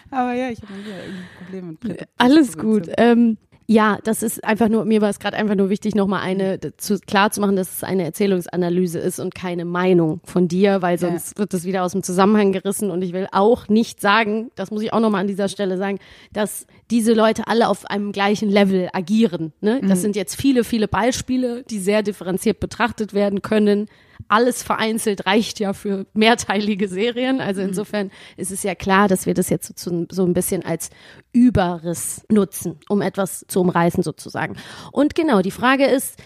[0.09, 2.89] aber ja, ich habe wieder irgendwie Probleme mit Prädikat- Alles gut.
[2.97, 3.37] Ähm,
[3.71, 6.97] ja, das ist einfach nur, mir war es gerade einfach nur wichtig, nochmal eine zu,
[6.97, 11.37] klar zu machen, dass es eine Erzählungsanalyse ist und keine Meinung von dir, weil sonst
[11.37, 14.81] wird es wieder aus dem Zusammenhang gerissen und ich will auch nicht sagen, das muss
[14.81, 15.99] ich auch nochmal an dieser Stelle sagen,
[16.33, 19.53] dass diese Leute alle auf einem gleichen Level agieren.
[19.61, 19.79] Ne?
[19.81, 23.87] Das sind jetzt viele, viele Beispiele, die sehr differenziert betrachtet werden können.
[24.27, 27.41] Alles vereinzelt reicht ja für mehrteilige Serien.
[27.41, 30.89] Also insofern ist es ja klar, dass wir das jetzt so, so ein bisschen als
[31.31, 34.55] Überriss nutzen, um etwas zu umreißen sozusagen.
[34.91, 36.17] Und genau, die Frage ist,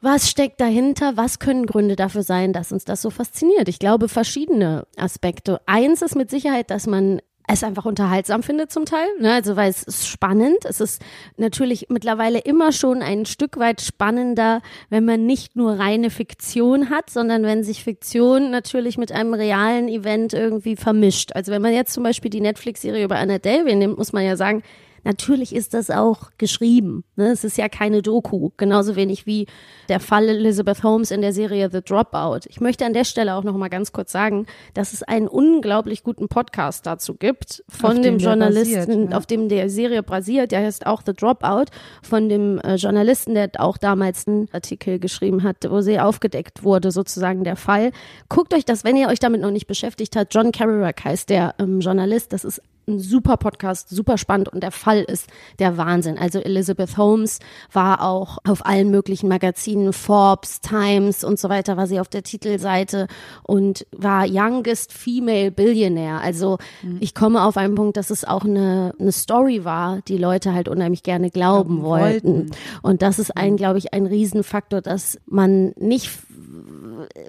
[0.00, 1.16] was steckt dahinter?
[1.16, 3.68] Was können Gründe dafür sein, dass uns das so fasziniert?
[3.68, 5.60] Ich glaube, verschiedene Aspekte.
[5.66, 9.32] Eins ist mit Sicherheit, dass man es einfach unterhaltsam findet zum Teil, ne?
[9.34, 10.64] also weil es ist spannend.
[10.64, 11.00] Es ist
[11.36, 17.08] natürlich mittlerweile immer schon ein Stück weit spannender, wenn man nicht nur reine Fiktion hat,
[17.08, 21.32] sondern wenn sich Fiktion natürlich mit einem realen Event irgendwie vermischt.
[21.34, 24.36] Also wenn man jetzt zum Beispiel die Netflix-Serie über Anna Delvey nimmt, muss man ja
[24.36, 24.62] sagen,
[25.06, 27.04] Natürlich ist das auch geschrieben.
[27.14, 27.28] Ne?
[27.28, 29.46] Es ist ja keine Doku, genauso wenig wie
[29.88, 32.40] der Fall Elizabeth Holmes in der Serie The Dropout.
[32.48, 36.02] Ich möchte an der Stelle auch noch mal ganz kurz sagen, dass es einen unglaublich
[36.02, 39.16] guten Podcast dazu gibt von Auf dem dem Journalisten, basiert, ja.
[39.16, 40.50] auf dem der Serie basiert.
[40.50, 41.66] Der heißt auch The Dropout
[42.02, 46.90] von dem äh, Journalisten, der auch damals einen Artikel geschrieben hat, wo sie aufgedeckt wurde,
[46.90, 47.92] sozusagen der Fall.
[48.28, 50.34] Guckt euch das, wenn ihr euch damit noch nicht beschäftigt habt.
[50.34, 52.32] John Carrack heißt der ähm, Journalist.
[52.32, 56.18] Das ist ein super Podcast, super spannend und der Fall ist der Wahnsinn.
[56.18, 57.40] Also Elizabeth Holmes
[57.72, 62.22] war auch auf allen möglichen Magazinen, Forbes, Times und so weiter, war sie auf der
[62.22, 63.08] Titelseite
[63.42, 66.20] und war Youngest Female Billionaire.
[66.20, 66.58] Also
[67.00, 70.68] ich komme auf einen Punkt, dass es auch eine, eine Story war, die Leute halt
[70.68, 72.34] unheimlich gerne glauben Glauben wollten.
[72.34, 72.50] wollten.
[72.82, 76.10] Und das ist ein, glaube ich, ein Riesenfaktor, dass man nicht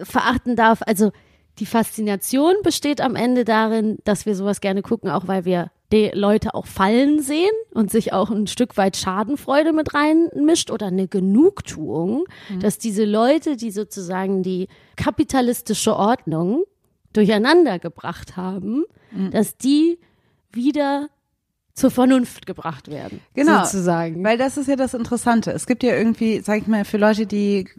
[0.03, 0.81] verachten darf.
[0.85, 1.11] Also
[1.59, 6.11] die Faszination besteht am Ende darin, dass wir sowas gerne gucken, auch weil wir die
[6.13, 11.07] Leute auch fallen sehen und sich auch ein Stück weit Schadenfreude mit reinmischt oder eine
[11.07, 12.25] Genugtuung,
[12.59, 14.67] dass diese Leute, die sozusagen die
[14.97, 16.65] kapitalistische Ordnung
[17.13, 18.83] durcheinander gebracht haben,
[19.31, 19.97] dass die
[20.51, 21.07] wieder
[21.73, 23.21] zur Vernunft gebracht werden.
[23.33, 24.23] Genau, Sozusagen.
[24.23, 25.51] weil das ist ja das Interessante.
[25.51, 27.69] Es gibt ja irgendwie, sag ich mal, für Leute, die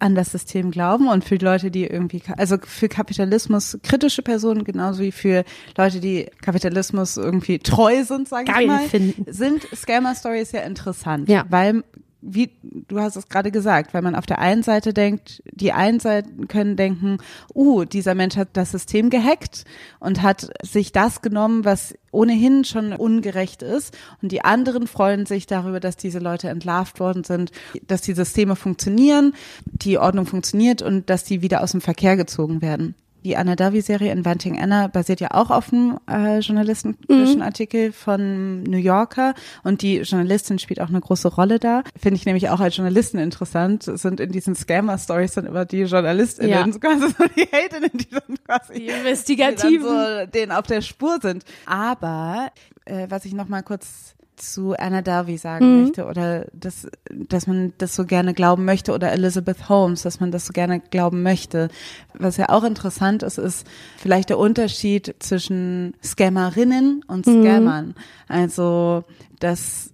[0.00, 5.02] an das System glauben und für Leute, die irgendwie, also für Kapitalismus kritische Personen genauso
[5.02, 5.44] wie für
[5.76, 9.32] Leute, die Kapitalismus irgendwie treu sind, sag Geil ich mal, finden.
[9.32, 11.44] sind Scammer-Stories ja interessant, Ja.
[11.50, 11.84] weil
[12.22, 16.00] wie du hast es gerade gesagt, weil man auf der einen Seite denkt, die einen
[16.00, 17.18] Seiten können denken,
[17.54, 19.64] uh, dieser Mensch hat das System gehackt
[20.00, 23.96] und hat sich das genommen, was ohnehin schon ungerecht ist.
[24.22, 27.52] Und die anderen freuen sich darüber, dass diese Leute entlarvt worden sind,
[27.86, 32.62] dass die Systeme funktionieren, die Ordnung funktioniert und dass die wieder aus dem Verkehr gezogen
[32.62, 32.94] werden.
[33.24, 38.78] Die Anna Davi-Serie Inventing Anna basiert ja auch auf einem äh, journalistischen Artikel von New
[38.78, 41.82] Yorker und die Journalistin spielt auch eine große Rolle da.
[42.00, 43.86] Finde ich nämlich auch als Journalisten interessant.
[43.88, 46.78] Es Sind in diesen Scammer-Stories dann immer die JournalistInnen, Ja.
[46.78, 49.70] quasi so die Heldinnen, die dann quasi Die Investigativen.
[49.70, 51.44] die dann so denen auf der Spur sind.
[51.66, 52.50] Aber
[52.86, 55.80] äh, was ich noch mal kurz zu Anna Delvey sagen Mhm.
[55.82, 60.30] möchte oder dass, dass man das so gerne glauben möchte oder Elizabeth Holmes, dass man
[60.32, 61.68] das so gerne glauben möchte.
[62.14, 63.66] Was ja auch interessant ist, ist
[63.98, 67.42] vielleicht der Unterschied zwischen Scammerinnen und Mhm.
[67.42, 67.94] Scammern.
[68.28, 69.04] Also,
[69.38, 69.90] dass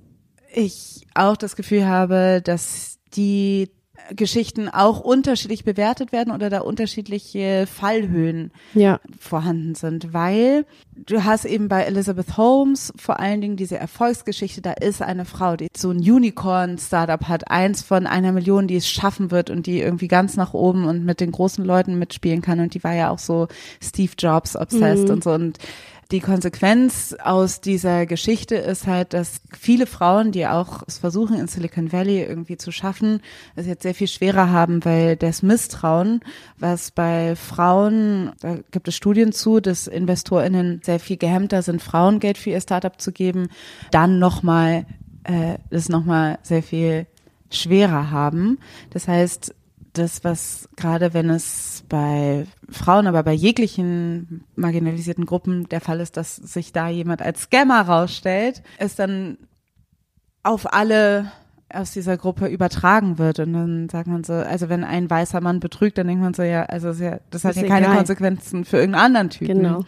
[0.55, 3.71] ich auch das Gefühl habe, dass die
[4.15, 9.01] Geschichten auch unterschiedlich bewertet werden oder da unterschiedliche Fallhöhen Ja.
[9.19, 14.73] vorhanden sind, weil du hast eben bei Elizabeth Holmes vor allen Dingen diese Erfolgsgeschichte, da
[14.73, 19.31] ist eine Frau, die so ein Unicorn-Startup hat, eins von einer Million, die es schaffen
[19.31, 22.61] wird und die irgendwie ganz nach oben und mit den großen Leuten mitspielen kann.
[22.61, 23.49] Und die war ja auch so
[23.83, 25.33] Steve Jobs obsessed und so.
[25.33, 25.59] Und
[26.13, 31.49] die Konsequenz aus dieser Geschichte ist halt, dass viele Frauen, die auch es versuchen, in
[31.49, 33.21] Silicon Valley irgendwie zu schaffen,
[33.57, 36.21] es jetzt sehr viel schwerer haben, weil das Misstrauen,
[36.59, 42.21] was bei Frauen, da gibt es Studien zu, dass InvestorInnen sehr viel gehemmter sind, Frauen
[42.21, 43.49] Geld für ihr Startup zu geben,
[43.91, 44.87] dann nochmal,
[45.25, 47.07] äh, das nochmal sehr viel
[47.51, 48.59] schwerer haben.
[48.91, 49.55] Das heißt,
[49.99, 56.17] das, was gerade wenn es bei Frauen, aber bei jeglichen marginalisierten Gruppen der Fall ist,
[56.17, 59.39] dass sich da jemand als Scammer rausstellt, ist dann
[60.43, 61.33] auf alle
[61.73, 65.59] aus dieser Gruppe übertragen wird und dann sagt man so, also wenn ein weißer Mann
[65.59, 67.97] betrügt, dann denkt man so, ja, also ja, das hat ja keine egal.
[67.97, 69.63] Konsequenzen für irgendeinen anderen Typen.
[69.63, 69.85] Genau.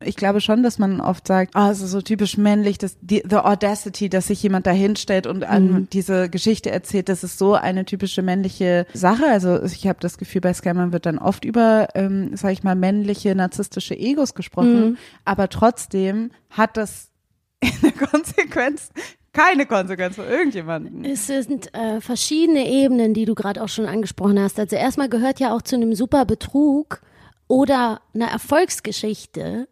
[0.00, 3.22] Ich glaube schon, dass man oft sagt, ah, es ist so typisch männlich, dass die,
[3.28, 7.54] the audacity, dass sich jemand da hinstellt und an diese Geschichte erzählt, das ist so
[7.54, 9.26] eine typische männliche Sache.
[9.26, 12.74] Also ich habe das Gefühl, bei Scammern wird dann oft über, ähm, sage ich mal,
[12.74, 17.10] männliche narzisstische Egos gesprochen, aber trotzdem hat das
[17.60, 18.90] in der Konsequenz
[19.32, 21.04] keine Konsequenz für irgendjemanden.
[21.04, 24.58] Es sind äh, verschiedene Ebenen, die du gerade auch schon angesprochen hast.
[24.58, 27.00] Also erstmal gehört ja auch zu einem super Betrug
[27.48, 29.68] oder einer Erfolgsgeschichte,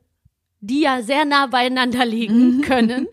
[0.61, 3.09] die ja sehr nah beieinander liegen können.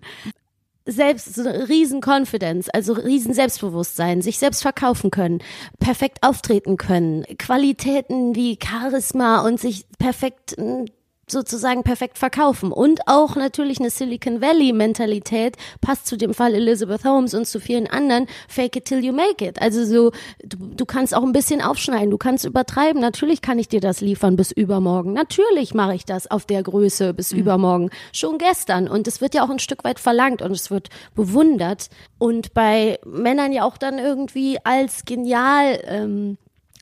[0.85, 5.39] Selbst so riesen Confidence, also riesen Selbstbewusstsein, sich selbst verkaufen können,
[5.79, 10.85] perfekt auftreten können, Qualitäten wie Charisma und sich perfekt mm,
[11.29, 17.03] sozusagen perfekt verkaufen und auch natürlich eine Silicon Valley Mentalität passt zu dem Fall Elizabeth
[17.03, 19.61] Holmes und zu vielen anderen fake it till you make it.
[19.61, 20.11] Also so
[20.43, 23.01] du, du kannst auch ein bisschen aufschneiden, du kannst übertreiben.
[23.01, 25.13] Natürlich kann ich dir das liefern bis übermorgen.
[25.13, 27.89] Natürlich mache ich das auf der Größe bis übermorgen.
[28.13, 31.89] Schon gestern und es wird ja auch ein Stück weit verlangt und es wird bewundert
[32.17, 36.37] und bei Männern ja auch dann irgendwie als genial ähm,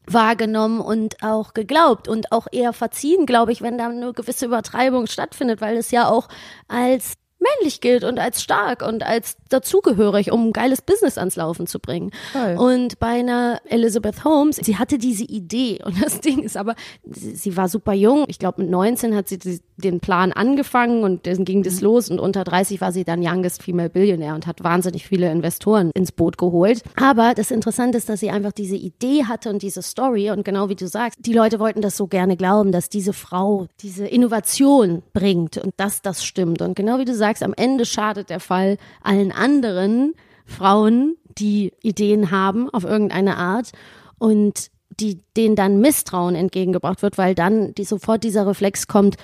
[0.08, 5.08] wahrgenommen und auch geglaubt und auch eher verziehen, glaube ich, wenn da eine gewisse Übertreibung
[5.08, 6.28] stattfindet, weil es ja auch
[6.68, 7.14] als
[7.58, 11.80] männlich gilt und als stark und als dazugehörig, um ein geiles Business ans Laufen zu
[11.80, 12.12] bringen.
[12.32, 12.56] Voll.
[12.58, 17.36] Und bei einer Elizabeth Holmes, sie hatte diese Idee und das Ding ist aber, sie,
[17.36, 18.26] sie war super jung.
[18.28, 22.10] Ich glaube, mit 19 hat sie die, den Plan angefangen und dann ging das los
[22.10, 26.12] und unter 30 war sie dann Youngest Female Billionaire und hat wahnsinnig viele Investoren ins
[26.12, 26.82] Boot geholt.
[26.96, 30.70] Aber das Interessante ist, dass sie einfach diese Idee hatte und diese Story und genau
[30.70, 35.04] wie du sagst, die Leute wollten das so gerne glauben, dass diese Frau diese Innovation
[35.14, 36.62] bringt und dass das stimmt.
[36.62, 40.14] Und genau wie du sagst, am Ende schadet der Fall allen anderen
[40.46, 43.72] Frauen, die Ideen haben auf irgendeine Art
[44.18, 44.70] und
[45.00, 49.18] die denen dann Misstrauen entgegengebracht wird, weil dann die, sofort dieser Reflex kommt,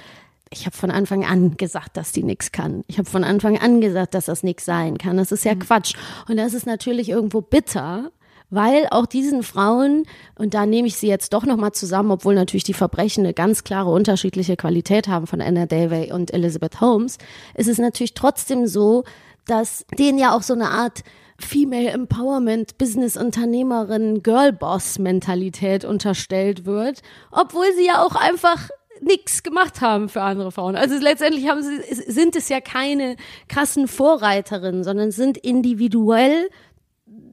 [0.53, 2.83] ich habe von Anfang an gesagt, dass die nichts kann.
[2.87, 5.15] Ich habe von Anfang an gesagt, dass das nichts sein kann.
[5.15, 5.95] Das ist ja Quatsch.
[6.27, 8.11] Und das ist natürlich irgendwo bitter,
[8.51, 10.03] weil auch diesen Frauen,
[10.35, 13.63] und da nehme ich sie jetzt doch nochmal zusammen, obwohl natürlich die Verbrechen eine ganz
[13.63, 17.17] klare unterschiedliche Qualität haben von Anna Davey und Elizabeth Holmes,
[17.55, 19.05] ist es natürlich trotzdem so,
[19.47, 21.03] dass denen ja auch so eine Art
[21.39, 28.69] Female Empowerment, Business Unternehmerin, Girlboss Mentalität unterstellt wird, obwohl sie ja auch einfach
[29.01, 30.75] nichts gemacht haben für andere Frauen.
[30.75, 31.79] Also letztendlich haben sie,
[32.11, 33.15] sind es ja keine
[33.47, 36.49] krassen Vorreiterinnen, sondern sind individuell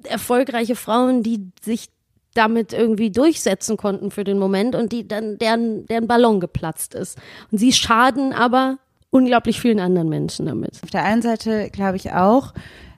[0.08, 1.88] erfolgreiche Frauen, die sich
[2.34, 7.18] damit irgendwie durchsetzen konnten für den Moment und die dann deren, deren Ballon geplatzt ist.
[7.50, 8.78] Und sie schaden aber
[9.10, 10.80] unglaublich vielen anderen Menschen damit.
[10.82, 12.54] Auf der einen Seite glaube ich auch,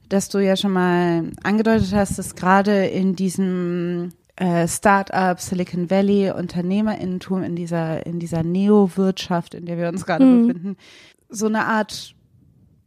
[0.08, 6.32] dass du ja schon mal angedeutet hast, dass gerade in diesem äh, Start-up, Silicon Valley,
[6.32, 10.76] Unternehmerinnentum, in dieser, in dieser Neo-Wirtschaft, in der wir uns gerade befinden,
[11.28, 12.14] so eine Art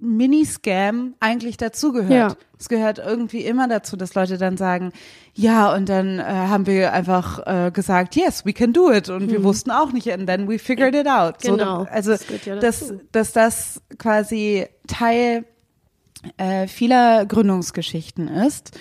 [0.03, 2.11] Mini-Scam eigentlich dazugehört.
[2.11, 2.35] Ja.
[2.59, 4.91] Es gehört irgendwie immer dazu, dass Leute dann sagen,
[5.33, 9.09] ja, und dann äh, haben wir einfach äh, gesagt, yes, we can do it.
[9.09, 11.39] Und wir wussten auch nicht, and then we figured it out.
[11.41, 15.45] Genau, So, also, das ja dass, dass das quasi Teil
[16.37, 18.77] äh, vieler Gründungsgeschichten ist,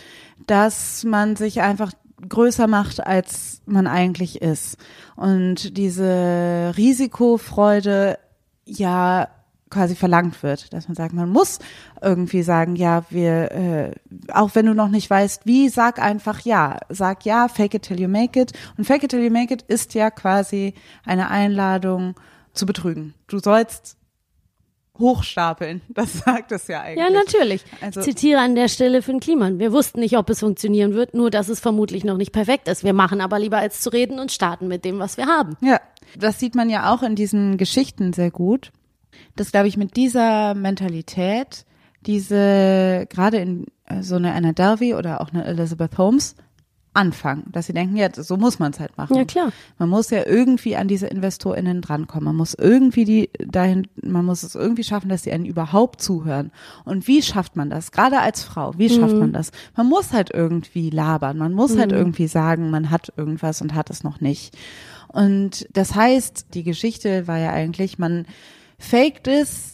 [0.46, 1.92] dass man sich einfach
[2.28, 4.76] größer macht, als man eigentlich ist.
[5.16, 8.18] Und diese Risikofreude
[8.64, 9.28] ja
[9.72, 11.58] quasi verlangt wird, dass man sagt, man muss
[12.00, 13.92] irgendwie sagen, ja, wir, äh,
[14.32, 18.00] auch wenn du noch nicht weißt, wie, sag einfach ja, sag ja, fake it till
[18.00, 18.52] you make it.
[18.78, 22.14] Und fake it till you make it ist ja quasi eine Einladung
[22.52, 23.14] zu betrügen.
[23.26, 23.96] Du sollst
[24.98, 25.80] hochstapeln.
[25.88, 27.04] Das sagt es ja eigentlich.
[27.04, 27.64] Ja, natürlich.
[27.80, 29.58] Also- ich zitiere an der Stelle Finn Kliman.
[29.58, 32.84] Wir wussten nicht, ob es funktionieren wird, nur dass es vermutlich noch nicht perfekt ist.
[32.84, 35.56] Wir machen aber lieber als zu reden und starten mit dem, was wir haben.
[35.60, 35.80] Ja,
[36.16, 38.70] das sieht man ja auch in diesen Geschichten sehr gut.
[39.36, 41.64] Das glaube ich mit dieser Mentalität,
[42.06, 46.36] diese gerade in äh, so eine Anna Delvey oder auch eine Elizabeth Holmes
[46.94, 49.16] anfangen, dass sie denken, ja, so muss man es halt machen.
[49.16, 49.50] Ja, klar.
[49.78, 52.24] Man muss ja irgendwie an diese InvestorInnen drankommen.
[52.24, 56.52] Man muss irgendwie die dahin, man muss es irgendwie schaffen, dass sie einen überhaupt zuhören.
[56.84, 57.92] Und wie schafft man das?
[57.92, 59.52] Gerade als Frau, wie schafft man das?
[59.74, 61.38] Man muss halt irgendwie labern.
[61.38, 64.54] Man muss halt irgendwie sagen, man hat irgendwas und hat es noch nicht.
[65.08, 68.26] Und das heißt, die Geschichte war ja eigentlich, man
[68.82, 69.71] faked es,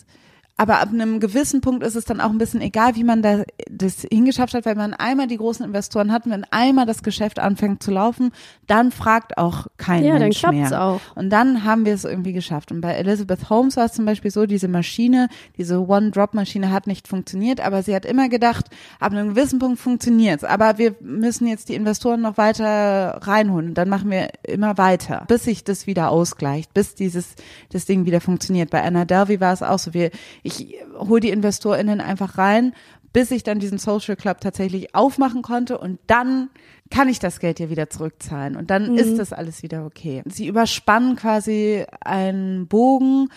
[0.61, 3.44] aber ab einem gewissen Punkt ist es dann auch ein bisschen egal, wie man da
[3.71, 7.81] das hingeschafft hat, weil man einmal die großen Investoren hat, wenn einmal das Geschäft anfängt
[7.81, 8.33] zu laufen,
[8.66, 10.83] dann fragt auch kein Ja, dann Mensch klappt's mehr.
[10.83, 11.01] auch.
[11.14, 12.73] Und dann haben wir es irgendwie geschafft.
[12.73, 17.07] Und bei Elizabeth Holmes war es zum Beispiel so, diese Maschine, diese One-Drop-Maschine hat nicht
[17.07, 18.66] funktioniert, aber sie hat immer gedacht,
[18.99, 20.42] ab einem gewissen Punkt funktioniert's.
[20.42, 23.68] Aber wir müssen jetzt die Investoren noch weiter reinholen.
[23.68, 27.37] Und dann machen wir immer weiter, bis sich das wieder ausgleicht, bis dieses
[27.71, 28.71] das Ding wieder funktioniert.
[28.71, 29.94] Bei Anna Delvey war es auch so.
[29.94, 30.11] Wir,
[30.48, 32.72] ich hole die InvestorInnen einfach rein,
[33.12, 36.50] bis ich dann diesen Social Club tatsächlich aufmachen konnte und dann
[36.90, 40.22] kann ich das Geld dir wieder zurückzahlen und dann ist das alles wieder okay.
[40.26, 43.28] Sie überspannen quasi einen Bogen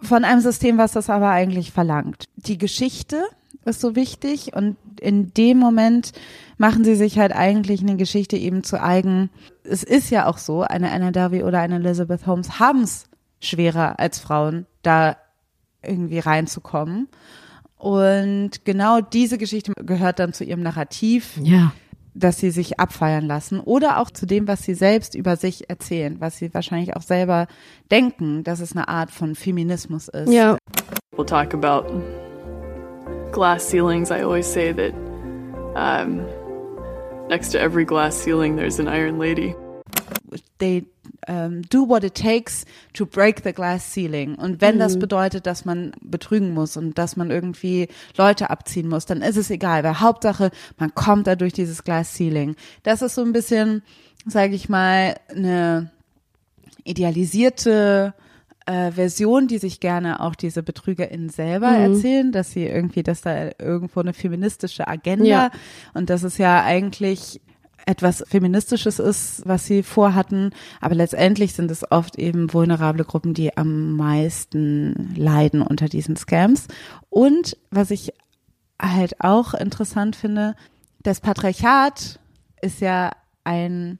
[0.00, 2.24] von einem System, was das aber eigentlich verlangt.
[2.36, 3.24] Die Geschichte
[3.64, 6.12] ist so wichtig und in dem Moment
[6.56, 9.30] machen sie sich halt eigentlich eine Geschichte eben zu eigen.
[9.62, 13.04] Es ist ja auch so, eine Anna Darby oder eine Elizabeth Holmes haben es
[13.40, 15.16] schwerer als Frauen, da
[15.82, 17.08] irgendwie reinzukommen.
[17.76, 21.72] Und genau diese Geschichte gehört dann zu ihrem Narrativ Ja.
[22.14, 26.16] dass sie sich abfeiern lassen oder auch zu dem, was sie selbst über sich erzählen,
[26.20, 27.46] was sie wahrscheinlich auch selber
[27.92, 30.32] denken, dass es eine Art von Feminismus ist.
[30.32, 30.58] Ja.
[31.16, 31.84] We'll talk about
[33.32, 34.10] glass ceilings.
[34.10, 34.92] I always say that
[35.76, 36.22] um,
[37.28, 39.54] next to every glass ceiling, there's an iron lady.
[40.58, 40.84] They
[41.28, 44.34] um, do what it takes to break the glass ceiling.
[44.36, 49.06] Und wenn das bedeutet, dass man betrügen muss und dass man irgendwie Leute abziehen muss,
[49.06, 52.56] dann ist es egal, weil Hauptsache, man kommt da durch dieses Glass Ceiling.
[52.82, 53.82] Das ist so ein bisschen,
[54.26, 55.90] sage ich mal, eine
[56.84, 58.14] idealisierte
[58.66, 63.50] äh, Version, die sich gerne auch diese BetrügerInnen selber erzählen, dass sie irgendwie, dass da
[63.58, 65.50] irgendwo eine feministische Agenda Ja.
[65.94, 67.40] und dass es ja eigentlich
[67.88, 73.56] etwas Feministisches ist, was sie vorhatten, aber letztendlich sind es oft eben vulnerable Gruppen, die
[73.56, 76.66] am meisten leiden unter diesen Scams.
[77.08, 78.12] Und was ich
[78.80, 80.54] halt auch interessant finde,
[81.02, 82.20] das Patriarchat
[82.60, 83.10] ist ja
[83.44, 83.98] ein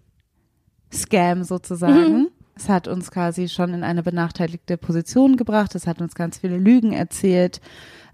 [0.92, 2.28] Scam sozusagen.
[2.58, 5.74] Es hat uns quasi schon in eine benachteiligte Position gebracht.
[5.74, 7.60] Es hat uns ganz viele Lügen erzählt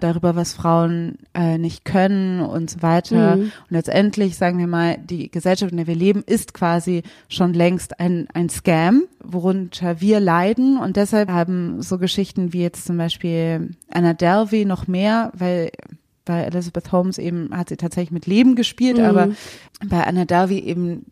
[0.01, 3.35] darüber, was Frauen äh, nicht können und so weiter.
[3.35, 7.99] Und letztendlich, sagen wir mal, die Gesellschaft, in der wir leben, ist quasi schon längst
[8.01, 10.77] ein, ein Scam, worunter wir leiden.
[10.77, 15.71] Und deshalb haben so Geschichten wie jetzt zum Beispiel Anna Delvey noch mehr, weil
[16.27, 19.29] bei Elizabeth Holmes eben hat sie tatsächlich mit Leben gespielt, aber
[19.87, 21.05] bei Anna Delvey eben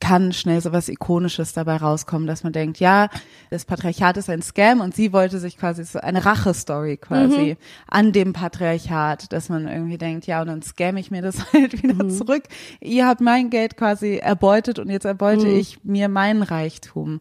[0.00, 3.08] kann schnell so was Ikonisches dabei rauskommen, dass man denkt, ja,
[3.50, 7.56] das Patriarchat ist ein Scam und sie wollte sich quasi so eine Rache-Story quasi
[7.88, 11.82] an dem Patriarchat, dass man irgendwie denkt, ja, und dann scamme ich mir das halt
[11.82, 12.44] wieder zurück.
[12.80, 17.20] Ihr habt mein Geld quasi erbeutet und jetzt erbeute ich mir meinen Reichtum.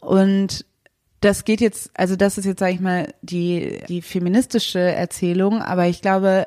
[0.00, 0.64] Und
[1.20, 5.86] das geht jetzt, also das ist jetzt, sage ich mal, die, die feministische Erzählung, aber
[5.86, 6.46] ich glaube,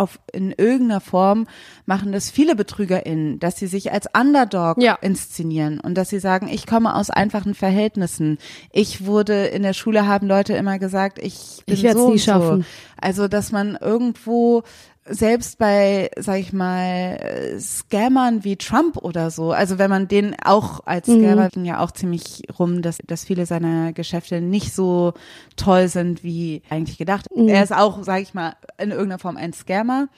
[0.00, 1.46] auf in irgendeiner Form
[1.86, 4.94] machen das viele BetrügerInnen, dass sie sich als Underdog Ja.
[5.00, 8.38] inszenieren und dass sie sagen, ich komme aus einfachen Verhältnissen.
[8.72, 12.18] Ich wurde in der Schule haben Leute immer gesagt, ich bin Ich so nie und
[12.18, 12.24] so.
[12.24, 12.66] schaffen.
[13.00, 14.62] Also, dass man irgendwo
[15.10, 20.80] selbst bei, sag ich mal, Scammern wie Trump oder so, also wenn man den auch
[20.86, 21.20] als Mhm.
[21.24, 25.12] Scammer ging ja auch ziemlich rum, dass, dass viele seiner Geschäfte nicht so
[25.56, 27.26] toll sind, wie eigentlich gedacht.
[27.34, 27.48] Mhm.
[27.48, 30.08] Er ist auch, sag ich mal, in irgendeiner Form ein Scammer.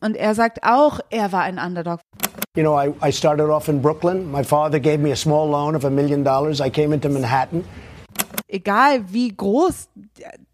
[0.00, 2.00] Und er sagt auch, er war ein Underdog.
[2.56, 4.30] You know, I, I started off in Brooklyn.
[4.32, 6.60] My father gave me a small loan of a million dollars.
[6.60, 7.64] I came into Manhattan.
[8.48, 9.88] Egal wie groß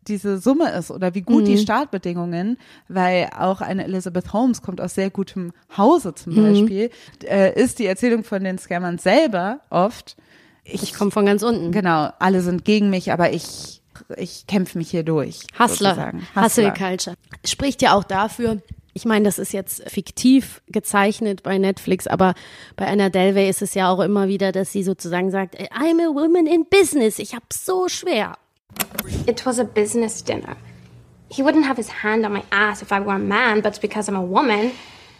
[0.08, 1.46] diese Summe ist oder wie gut Mhm.
[1.46, 2.58] die Startbedingungen,
[2.88, 6.42] weil auch eine Elizabeth Holmes kommt aus sehr gutem Hause zum Mhm.
[6.42, 6.90] Beispiel,
[7.24, 10.16] äh, ist die Erzählung von den Scammern selber oft,
[10.64, 11.72] Ich komme von ganz unten.
[11.72, 13.80] genau, alle sind gegen mich, aber ich
[14.16, 15.40] ich kämpfe mich hier durch.
[15.58, 16.26] Hustler, sozusagen.
[16.34, 17.14] Hustle Culture.
[17.44, 18.60] Spricht ja auch dafür,
[18.94, 22.34] ich meine, das ist jetzt fiktiv gezeichnet bei Netflix, aber
[22.76, 26.14] bei Anna Delvey ist es ja auch immer wieder, dass sie sozusagen sagt, I'm a
[26.14, 28.36] woman in business, ich hab's so schwer.
[29.26, 30.56] It was a business dinner.
[31.28, 34.10] He wouldn't have his hand on my ass if I were a man, but because
[34.10, 34.72] I'm a woman,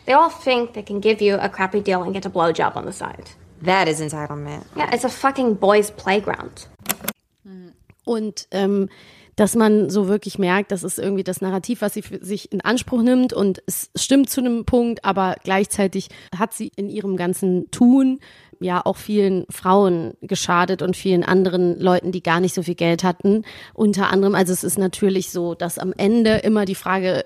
[0.04, 2.84] they all think they can give you a crappy deal and get a blowjob on
[2.84, 3.30] the side.
[3.62, 4.64] That is entitlement.
[4.76, 6.68] Yeah, it's a fucking boys' playground.
[8.04, 8.88] Und ähm,
[9.36, 12.60] dass man so wirklich merkt, das ist irgendwie das Narrativ, was sie für sich in
[12.60, 17.70] Anspruch nimmt und es stimmt zu einem Punkt, aber gleichzeitig hat sie in ihrem ganzen
[17.70, 18.20] Tun
[18.60, 23.04] ja auch vielen Frauen geschadet und vielen anderen Leuten, die gar nicht so viel Geld
[23.04, 23.44] hatten.
[23.74, 27.24] Unter anderem, also es ist natürlich so, dass am Ende immer die Frage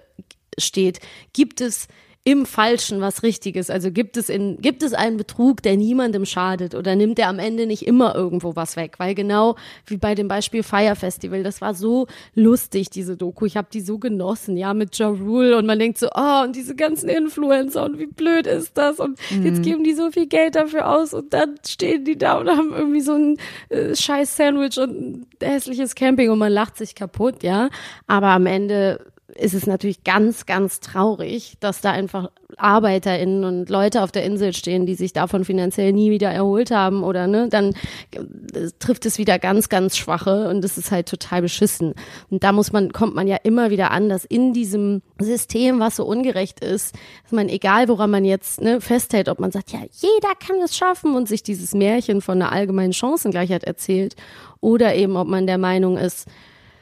[0.58, 1.00] steht,
[1.32, 1.88] gibt es
[2.26, 3.70] im Falschen was Richtiges?
[3.70, 7.38] Also gibt es in, gibt es einen Betrug, der niemandem schadet oder nimmt er am
[7.38, 8.94] Ende nicht immer irgendwo was weg?
[8.98, 9.54] Weil genau
[9.86, 13.46] wie bei dem Beispiel Fire Festival, das war so lustig, diese Doku.
[13.46, 16.56] Ich habe die so genossen, ja, mit Ja Rule und man denkt so, oh, und
[16.56, 18.98] diese ganzen Influencer und wie blöd ist das?
[18.98, 19.46] Und mhm.
[19.46, 22.74] jetzt geben die so viel Geld dafür aus und dann stehen die da und haben
[22.74, 23.36] irgendwie so ein
[23.68, 27.70] äh, scheiß Sandwich und ein hässliches Camping und man lacht sich kaputt, ja.
[28.08, 34.02] Aber am Ende ist es natürlich ganz, ganz traurig, dass da einfach ArbeiterInnen und Leute
[34.02, 37.74] auf der Insel stehen, die sich davon finanziell nie wieder erholt haben oder ne, dann
[38.12, 41.94] äh, trifft es wieder ganz, ganz Schwache und das ist halt total beschissen.
[42.30, 45.96] Und da muss man, kommt man ja immer wieder an, dass in diesem System, was
[45.96, 49.80] so ungerecht ist, dass man, egal woran man jetzt ne, festhält, ob man sagt, ja,
[49.92, 54.16] jeder kann es schaffen und sich dieses Märchen von einer allgemeinen Chancengleichheit erzählt
[54.60, 56.26] oder eben, ob man der Meinung ist,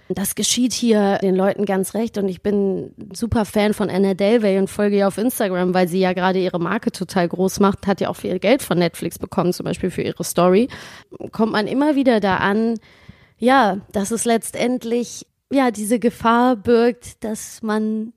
[0.08, 4.58] das geschieht hier den Leuten ganz recht und ich bin super Fan von Anna Delvey
[4.58, 8.00] und folge ihr auf Instagram, weil sie ja gerade ihre Marke total groß macht, hat
[8.00, 10.68] ja auch viel Geld von Netflix bekommen, zum Beispiel für ihre Story.
[11.32, 12.78] Kommt man immer wieder da an,
[13.38, 18.12] ja, dass es letztendlich ja diese Gefahr birgt, dass man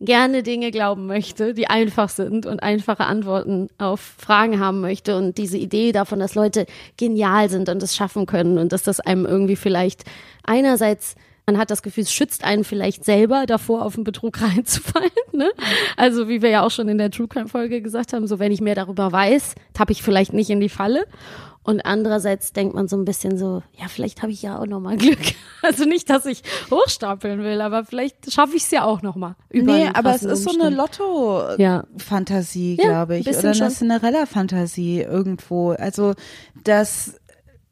[0.00, 5.38] gerne Dinge glauben möchte, die einfach sind und einfache Antworten auf Fragen haben möchte und
[5.38, 9.26] diese Idee davon, dass Leute genial sind und es schaffen können und dass das einem
[9.26, 10.04] irgendwie vielleicht
[10.42, 11.14] einerseits
[11.46, 15.10] man hat das Gefühl, es schützt einen vielleicht selber davor, auf einen Betrug reinzufallen.
[15.32, 15.50] Ne?
[15.96, 18.52] Also wie wir ja auch schon in der True Crime Folge gesagt haben, so wenn
[18.52, 21.06] ich mehr darüber weiß, tappe ich vielleicht nicht in die Falle.
[21.70, 24.80] Und andererseits denkt man so ein bisschen so, ja, vielleicht habe ich ja auch noch
[24.80, 25.20] mal Glück.
[25.62, 29.36] Also nicht, dass ich hochstapeln will, aber vielleicht schaffe ich es ja auch noch mal.
[29.52, 32.88] Nee, aber es ist so eine Lotto-Fantasie, ja.
[32.88, 35.72] glaube ich, oder eine Cinderella-Fantasie irgendwo.
[35.72, 36.14] Also
[36.64, 37.20] dass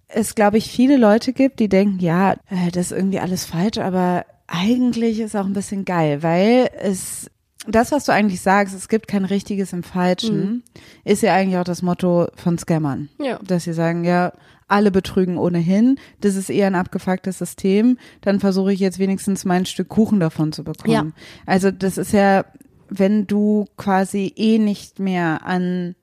[0.09, 3.78] es, glaube ich, viele Leute gibt, die denken, ja, äh, das ist irgendwie alles falsch,
[3.78, 7.30] aber eigentlich ist auch ein bisschen geil, weil es
[7.75, 10.62] das, was du eigentlich sagst, es gibt kein richtiges im Falschen, mhm.
[11.05, 13.09] ist ja eigentlich auch das Motto von Scammern.
[13.19, 13.39] Ja.
[13.43, 14.33] Dass sie sagen, ja,
[14.69, 19.66] alle betrügen ohnehin, das ist eher ein abgefucktes System, dann versuche ich jetzt wenigstens mein
[19.66, 20.93] Stück Kuchen davon zu bekommen.
[20.93, 21.07] Ja.
[21.47, 22.45] Also das ist ja,
[22.89, 25.95] wenn du quasi eh nicht mehr an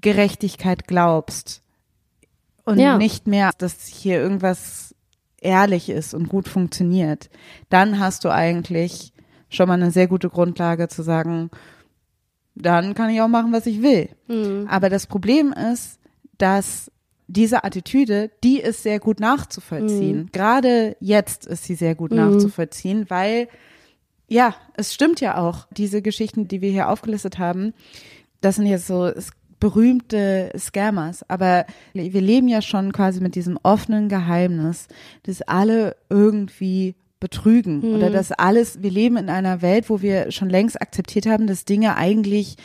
[0.00, 1.62] Gerechtigkeit glaubst
[2.64, 2.98] und ja.
[2.98, 4.94] nicht mehr, dass hier irgendwas
[5.40, 7.30] ehrlich ist und gut funktioniert,
[7.68, 9.13] dann hast du eigentlich
[9.54, 11.50] schon mal eine sehr gute Grundlage zu sagen,
[12.54, 14.08] dann kann ich auch machen, was ich will.
[14.28, 14.66] Mhm.
[14.68, 15.98] Aber das Problem ist,
[16.38, 16.90] dass
[17.26, 20.18] diese Attitüde, die ist sehr gut nachzuvollziehen.
[20.18, 20.32] Mhm.
[20.32, 22.18] Gerade jetzt ist sie sehr gut mhm.
[22.18, 23.48] nachzuvollziehen, weil
[24.28, 27.74] ja, es stimmt ja auch, diese Geschichten, die wir hier aufgelistet haben,
[28.40, 29.10] das sind jetzt so
[29.60, 34.88] berühmte Scammers, aber wir leben ja schon quasi mit diesem offenen Geheimnis,
[35.22, 36.94] dass alle irgendwie
[37.24, 37.94] betrügen mhm.
[37.94, 41.64] oder dass alles, wir leben in einer Welt, wo wir schon längst akzeptiert haben, dass
[41.64, 42.56] Dinge eigentlich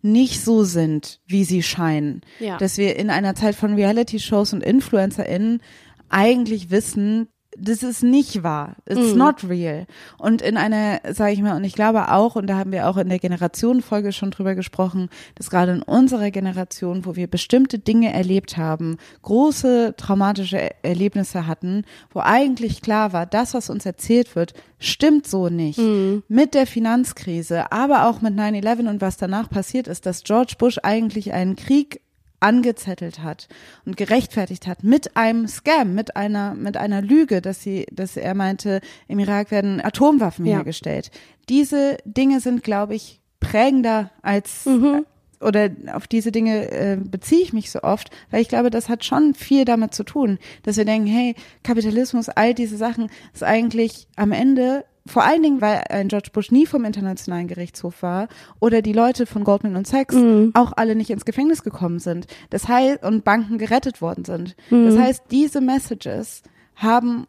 [0.00, 2.22] nicht so sind, wie sie scheinen.
[2.40, 2.56] Ja.
[2.56, 5.60] Dass wir in einer Zeit von Reality-Shows und InfluencerInnen
[6.08, 7.28] eigentlich wissen,
[7.58, 8.76] das ist nicht wahr.
[8.88, 9.18] It's mm.
[9.18, 9.86] not real.
[10.18, 12.96] Und in einer, sage ich mal, und ich glaube auch, und da haben wir auch
[12.96, 18.12] in der Generationenfolge schon drüber gesprochen, dass gerade in unserer Generation, wo wir bestimmte Dinge
[18.12, 24.54] erlebt haben, große traumatische Erlebnisse hatten, wo eigentlich klar war, das, was uns erzählt wird,
[24.78, 25.78] stimmt so nicht.
[25.78, 26.18] Mm.
[26.28, 30.78] Mit der Finanzkrise, aber auch mit 9-11 und was danach passiert ist, dass George Bush
[30.82, 32.00] eigentlich einen Krieg
[32.40, 33.48] angezettelt hat
[33.84, 38.34] und gerechtfertigt hat mit einem Scam, mit einer mit einer Lüge, dass sie, dass er
[38.34, 40.56] meinte, im Irak werden Atomwaffen ja.
[40.56, 41.10] hergestellt.
[41.48, 45.06] Diese Dinge sind, glaube ich, prägender als mhm.
[45.40, 49.04] oder auf diese Dinge äh, beziehe ich mich so oft, weil ich glaube, das hat
[49.04, 54.08] schon viel damit zu tun, dass wir denken, hey, Kapitalismus, all diese Sachen ist eigentlich
[54.16, 58.28] am Ende vor allen Dingen, weil ein George Bush nie vom Internationalen Gerichtshof war
[58.60, 60.50] oder die Leute von Goldman und Sachs mhm.
[60.54, 62.26] auch alle nicht ins Gefängnis gekommen sind.
[62.50, 64.56] Das heißt, und Banken gerettet worden sind.
[64.70, 64.86] Mhm.
[64.86, 66.42] Das heißt, diese Messages
[66.74, 67.26] haben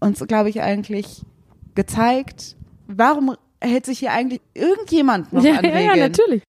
[0.00, 1.22] uns, glaube ich, eigentlich
[1.74, 2.56] gezeigt,
[2.86, 5.96] warum hält sich hier eigentlich irgendjemand noch Ja, an ja, Regeln?
[5.96, 6.42] ja, natürlich.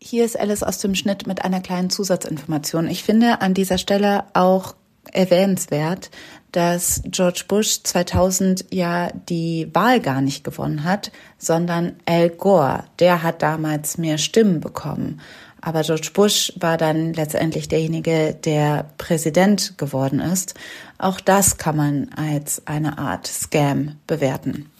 [0.00, 2.86] Hier ist Alice aus dem Schnitt mit einer kleinen Zusatzinformation.
[2.88, 4.74] Ich finde an dieser Stelle auch
[5.12, 6.10] erwähnenswert,
[6.52, 12.84] dass George Bush 2000 ja die Wahl gar nicht gewonnen hat, sondern Al Gore.
[12.98, 15.20] Der hat damals mehr Stimmen bekommen.
[15.60, 20.54] Aber George Bush war dann letztendlich derjenige, der Präsident geworden ist.
[20.98, 24.70] Auch das kann man als eine Art Scam bewerten.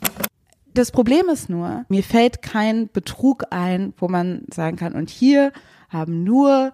[0.74, 5.52] Das Problem ist nur, mir fällt kein Betrug ein, wo man sagen kann, und hier
[5.88, 6.72] haben nur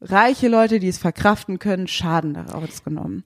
[0.00, 3.24] reiche Leute, die es verkraften können, Schaden daraus genommen.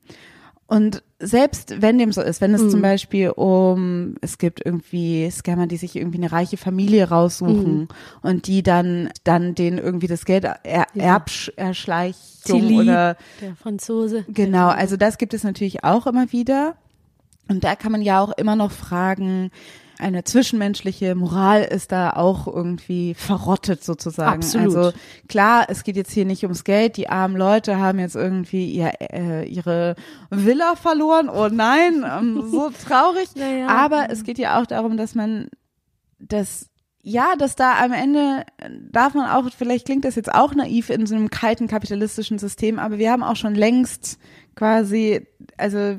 [0.73, 5.67] Und selbst wenn dem so ist, wenn es zum Beispiel um, es gibt irgendwie Scammer,
[5.67, 7.89] die sich irgendwie eine reiche Familie raussuchen
[8.23, 14.25] und die dann, dann denen irgendwie das Geld er, Erbsch, Erschleichung Tilly, oder der Franzose.
[14.29, 16.77] Genau, also das gibt es natürlich auch immer wieder.
[17.49, 19.51] Und da kann man ja auch immer noch fragen,
[20.03, 24.43] eine zwischenmenschliche Moral ist da auch irgendwie verrottet sozusagen.
[24.43, 24.77] Absolut.
[24.77, 24.99] Also
[25.29, 26.97] klar, es geht jetzt hier nicht ums Geld.
[26.97, 29.95] Die armen Leute haben jetzt irgendwie ihr, äh, ihre
[30.31, 31.29] Villa verloren.
[31.29, 33.29] Oh nein, ähm, so traurig.
[33.37, 33.69] Naja.
[33.69, 35.49] Aber es geht ja auch darum, dass man
[36.19, 36.69] das
[37.05, 38.45] ja, dass da am Ende
[38.93, 42.79] darf man auch, vielleicht klingt das jetzt auch naiv in so einem kalten kapitalistischen System,
[42.79, 44.19] aber wir haben auch schon längst
[44.55, 45.27] quasi,
[45.57, 45.97] also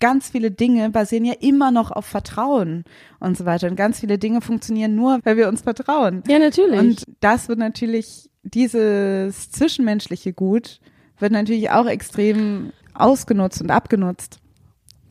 [0.00, 2.84] ganz viele Dinge basieren ja immer noch auf Vertrauen
[3.20, 3.68] und so weiter.
[3.68, 6.22] Und ganz viele Dinge funktionieren nur, weil wir uns vertrauen.
[6.28, 6.78] Ja, natürlich.
[6.78, 10.80] Und das wird natürlich, dieses zwischenmenschliche Gut
[11.18, 14.40] wird natürlich auch extrem ausgenutzt und abgenutzt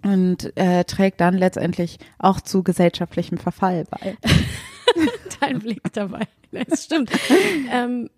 [0.04, 4.18] und äh, trägt dann letztendlich auch zu gesellschaftlichem Verfall bei.
[5.40, 6.28] Dein Blick dabei.
[6.50, 7.12] Das stimmt.
[7.72, 8.10] ähm,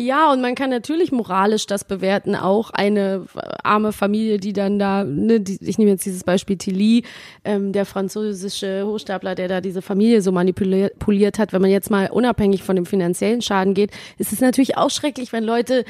[0.00, 3.26] ja, und man kann natürlich moralisch das bewerten, auch eine
[3.64, 7.02] arme Familie, die dann da, ne, die, ich nehme jetzt dieses Beispiel Tilly,
[7.44, 12.10] ähm, der französische Hochstapler, der da diese Familie so manipuliert hat, wenn man jetzt mal
[12.12, 15.84] unabhängig von dem finanziellen Schaden geht, ist es natürlich auch schrecklich, wenn Leute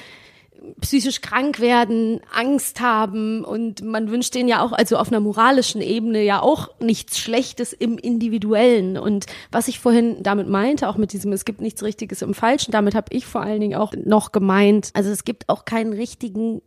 [0.81, 5.81] psychisch krank werden, Angst haben und man wünscht denen ja auch, also auf einer moralischen
[5.81, 8.99] Ebene ja auch nichts Schlechtes im Individuellen.
[8.99, 12.73] Und was ich vorhin damit meinte, auch mit diesem, es gibt nichts Richtiges im Falschen,
[12.73, 16.63] damit habe ich vor allen Dingen auch noch gemeint, also es gibt auch keinen richtigen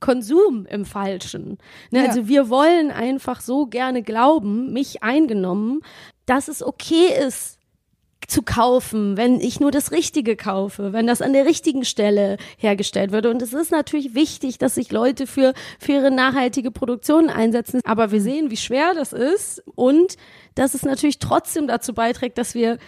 [0.00, 1.58] Konsum im Falschen.
[1.90, 2.00] Ne?
[2.00, 2.08] Ja.
[2.08, 5.80] Also wir wollen einfach so gerne glauben, mich eingenommen,
[6.26, 7.58] dass es okay ist,
[8.26, 13.12] zu kaufen, wenn ich nur das Richtige kaufe, wenn das an der richtigen Stelle hergestellt
[13.12, 13.26] wird.
[13.26, 17.80] Und es ist natürlich wichtig, dass sich Leute für faire, nachhaltige Produktionen einsetzen.
[17.84, 20.16] Aber wir sehen, wie schwer das ist und
[20.54, 22.78] dass es natürlich trotzdem dazu beiträgt, dass wir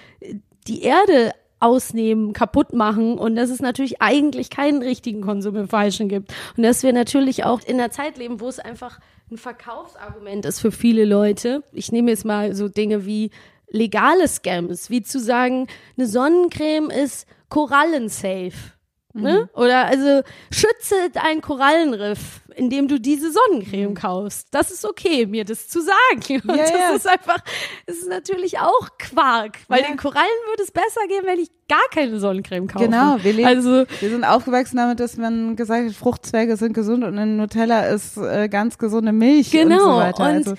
[0.66, 6.08] die Erde ausnehmen, kaputt machen und dass es natürlich eigentlich keinen richtigen Konsum im Falschen
[6.08, 6.32] gibt.
[6.56, 10.60] Und dass wir natürlich auch in einer Zeit leben, wo es einfach ein Verkaufsargument ist
[10.60, 11.62] für viele Leute.
[11.72, 13.30] Ich nehme jetzt mal so Dinge wie
[13.68, 18.72] legale Scams, wie zu sagen, eine Sonnencreme ist korallensafe.
[19.18, 19.48] Ne?
[19.54, 24.48] Oder also schütze deinen Korallenriff, indem du diese Sonnencreme kaufst.
[24.50, 26.42] Das ist okay, mir das zu sagen.
[26.46, 26.90] Und Ja, das ja.
[26.94, 27.38] ist einfach,
[27.86, 29.86] das ist natürlich auch Quark, weil Ja.
[29.88, 32.84] den Korallen würde es besser gehen, wenn ich gar keine Sonnencreme kaufe.
[32.84, 37.02] Genau, wir leben, Also wir sind aufgewachsen damit, dass man gesagt hat, Fruchtzwerge sind gesund
[37.02, 39.78] und in Nutella ist äh, ganz gesunde Milch und Genau.
[39.92, 40.24] so weiter.
[40.24, 40.54] Und also,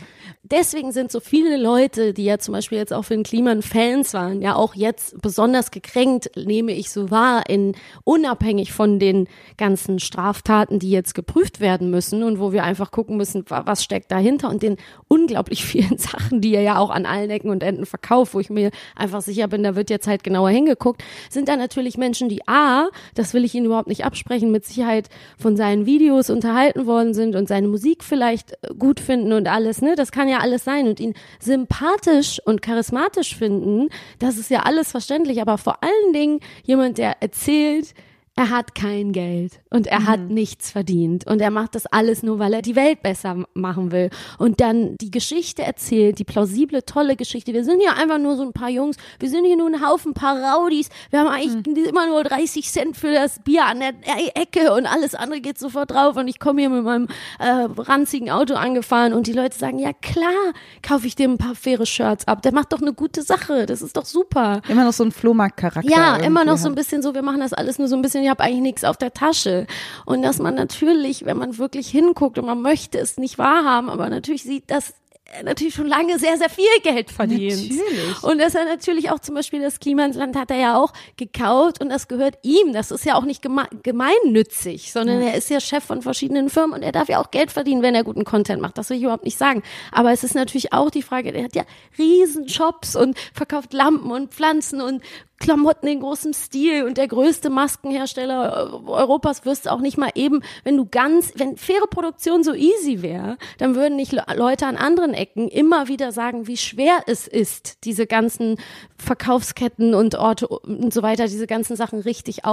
[0.52, 4.14] deswegen sind so viele Leute, die ja zum Beispiel jetzt auch für den Kliman Fans
[4.14, 9.28] waren, ja auch jetzt besonders gekränkt, nehme ich so wahr, in unabhängig von den
[9.58, 13.84] ganzen Straftaten, die jetzt geprüft werden müssen und wo wir einfach gucken müssen, wa- was
[13.84, 14.78] steckt dahinter und den
[15.08, 18.50] unglaublich vielen Sachen, die er ja auch an allen Ecken und Enden verkauft, wo ich
[18.50, 22.48] mir einfach sicher bin, da wird jetzt halt genauer hingeguckt, sind da natürlich Menschen, die
[22.48, 27.14] A, das will ich Ihnen überhaupt nicht absprechen, mit Sicherheit von seinen Videos unterhalten worden
[27.14, 29.96] sind und seine Musik vielleicht äh, gut finden und alles, ne?
[29.96, 34.92] Das kann ja alles sein und ihn sympathisch und charismatisch finden, das ist ja alles
[34.92, 37.94] verständlich, aber vor allen Dingen jemand, der erzählt,
[38.36, 42.40] er hat kein Geld und er hat nichts verdient und er macht das alles nur,
[42.40, 47.16] weil er die Welt besser machen will und dann die Geschichte erzählt, die plausible, tolle
[47.16, 47.54] Geschichte.
[47.54, 50.14] Wir sind hier einfach nur so ein paar Jungs, wir sind hier nur ein Haufen
[50.14, 53.94] paar Raudis, wir haben eigentlich immer nur 30 Cent für das Bier an der
[54.36, 57.08] Ecke und alles andere geht sofort drauf und ich komme hier mit meinem
[57.40, 61.56] äh, ranzigen Auto angefahren und die Leute sagen, ja klar, kaufe ich dir ein paar
[61.56, 64.62] faire Shirts ab, der macht doch eine gute Sache, das ist doch super.
[64.68, 65.90] immer noch so ein Flohmarktcharakter.
[65.90, 66.78] Ja, immer noch so ein hat.
[66.78, 68.98] bisschen so, wir machen das alles nur so ein bisschen, ich habe eigentlich nichts auf
[68.98, 69.57] der Tasche.
[70.06, 74.10] Und dass man natürlich, wenn man wirklich hinguckt und man möchte es nicht wahrhaben, aber
[74.10, 74.94] natürlich sieht, dass
[75.34, 77.70] er natürlich schon lange sehr, sehr viel Geld verdient.
[77.70, 78.24] Natürlich.
[78.24, 81.90] Und dass er natürlich auch zum Beispiel das Klimansland hat er ja auch gekauft und
[81.90, 82.74] das gehört ihm.
[82.74, 86.76] Das ist ja auch nicht geme gemeinnützig, sondern er ist ja Chef von verschiedenen Firmen
[86.76, 88.78] und er darf ja auch Geld verdienen, wenn er guten Content macht.
[88.78, 89.64] Das will ich überhaupt nicht sagen.
[89.92, 91.64] Aber es ist natürlich auch die Frage, der hat ja
[91.98, 95.02] riesen Shops und verkauft Lampen und Pflanzen und
[95.40, 100.42] Klamotten in großem Stil und der größte Maskenhersteller Europas wirst du auch nicht mal eben,
[100.64, 104.78] wenn du ganz, wenn faire Produktion so easy wäre, dann würden nicht Le- Leute an
[104.78, 108.58] anderen Ecken immer wieder sagen, wie schwer es ist, diese ganzen
[108.98, 112.44] Verkaufsketten und Orte und so weiter, diese ganzen Sachen richtig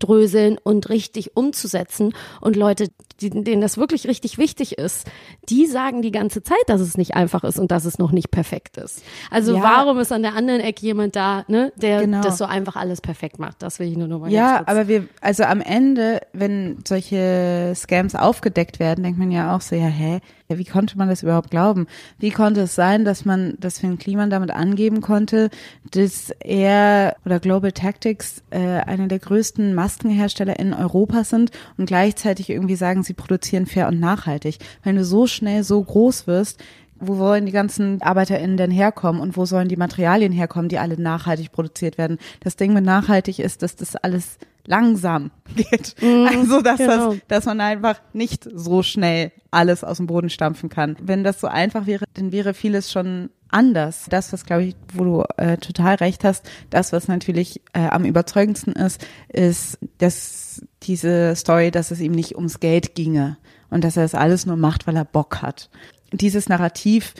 [0.00, 2.14] aufzudröseln und richtig umzusetzen.
[2.40, 2.88] Und Leute,
[3.20, 5.06] die, denen das wirklich richtig wichtig ist,
[5.48, 8.30] die sagen die ganze Zeit, dass es nicht einfach ist und dass es noch nicht
[8.30, 9.02] perfekt ist.
[9.30, 9.62] Also Ja.
[9.62, 12.20] warum ist an der anderen Ecke jemand da, ne, der Genau.
[12.20, 13.62] das so einfach alles perfekt macht?
[13.62, 18.14] Das will ich nur noch mal Ja, aber wir, also am Ende, wenn solche Scams
[18.14, 21.50] aufgedeckt werden, denkt man ja auch so, ja, hä, ja, wie konnte man das überhaupt
[21.50, 21.86] glauben?
[22.18, 25.50] Wie konnte es sein, dass man, dass Finn Kliman damit angeben konnte,
[25.90, 32.50] dass er oder Global Tactics äh, einer der größten Maskenhersteller in Europa sind und gleichzeitig
[32.50, 34.58] irgendwie sagen, sie produzieren fair und nachhaltig.
[34.84, 36.62] Wenn du so schnell so groß wirst,
[36.98, 40.98] wo wollen die ganzen ArbeiterInnen denn herkommen und wo sollen die Materialien herkommen, die alle
[40.98, 42.18] nachhaltig produziert werden?
[42.40, 45.96] Das Ding mit nachhaltig ist, dass das alles langsam geht.
[46.02, 47.12] also, dass, genau.
[47.12, 50.96] das, dass man einfach nicht so schnell alles aus dem Boden stampfen kann.
[51.00, 54.06] Wenn das so einfach wäre, dann wäre vieles schon anders.
[54.10, 58.04] Das, was glaube ich, wo du äh, total recht hast, das, was natürlich äh, am
[58.04, 63.38] überzeugendsten ist, ist, dass diese Story, dass es ihm nicht ums Geld ginge
[63.70, 65.70] und dass er das alles nur macht, weil er Bock hat.
[66.12, 67.14] Dieses Narrativ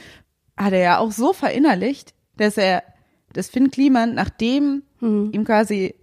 [0.57, 2.83] hat er ja auch so verinnerlicht, dass er
[3.33, 5.95] das Finn Kliman, nachdem ihm quasi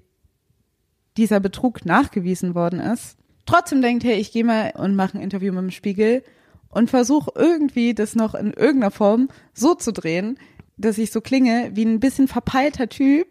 [1.17, 5.53] dieser Betrug nachgewiesen worden ist, trotzdem denkt, hey, ich gehe mal und mache ein Interview
[5.53, 6.23] mit dem Spiegel
[6.69, 10.37] und versuche irgendwie das noch in irgendeiner Form so zu drehen,
[10.77, 13.27] dass ich so klinge wie ein bisschen verpeilter Typ,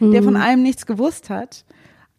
[0.00, 1.64] der von allem nichts gewusst hat,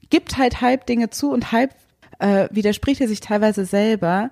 [0.10, 1.74] gibt halt halb Dinge zu und halb
[2.20, 4.30] äh, widerspricht er sich teilweise selber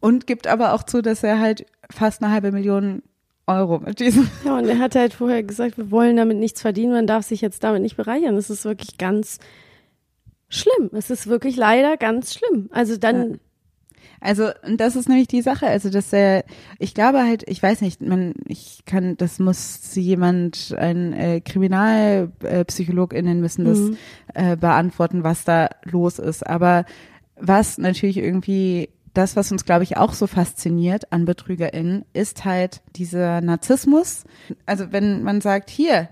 [0.00, 3.02] und gibt aber auch zu, dass er halt fast eine halbe Million
[3.46, 6.92] Euro mit diesem Ja, und er hat halt vorher gesagt, wir wollen damit nichts verdienen,
[6.92, 8.36] man darf sich jetzt damit nicht bereichern.
[8.36, 9.38] Das ist wirklich ganz
[10.48, 10.90] schlimm.
[10.92, 12.68] Es ist wirklich leider ganz schlimm.
[12.72, 13.40] Also dann,
[14.20, 16.44] Also, und das ist nämlich die Sache, also dass er,
[16.78, 23.40] ich glaube halt, ich weiß nicht, man, ich kann, das muss jemand, ein äh, KriminalpsychologInnen
[23.40, 23.78] müssen das
[24.34, 26.44] äh, beantworten, was da los ist.
[26.44, 26.84] Aber
[27.36, 32.82] was natürlich irgendwie, das, was uns, glaube ich, auch so fasziniert an BetrügerInnen, ist halt
[32.96, 34.24] dieser Narzissmus.
[34.66, 36.08] Also wenn man sagt, hier,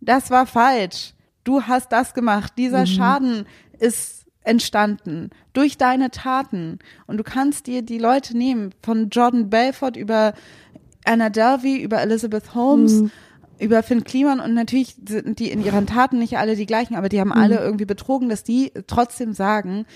[0.00, 1.14] das war falsch,
[1.44, 3.46] du hast das gemacht, dieser Schaden
[3.78, 9.96] ist entstanden durch deine Taten und du kannst dir die Leute nehmen von Jordan Belfort
[9.96, 10.34] über
[11.04, 13.04] Anna Delvey, über Elizabeth Holmes,
[13.58, 17.08] über Finn Kliman und natürlich sind die in ihren Taten nicht alle die gleichen, aber
[17.08, 19.86] die haben alle irgendwie betrogen, dass die trotzdem sagen,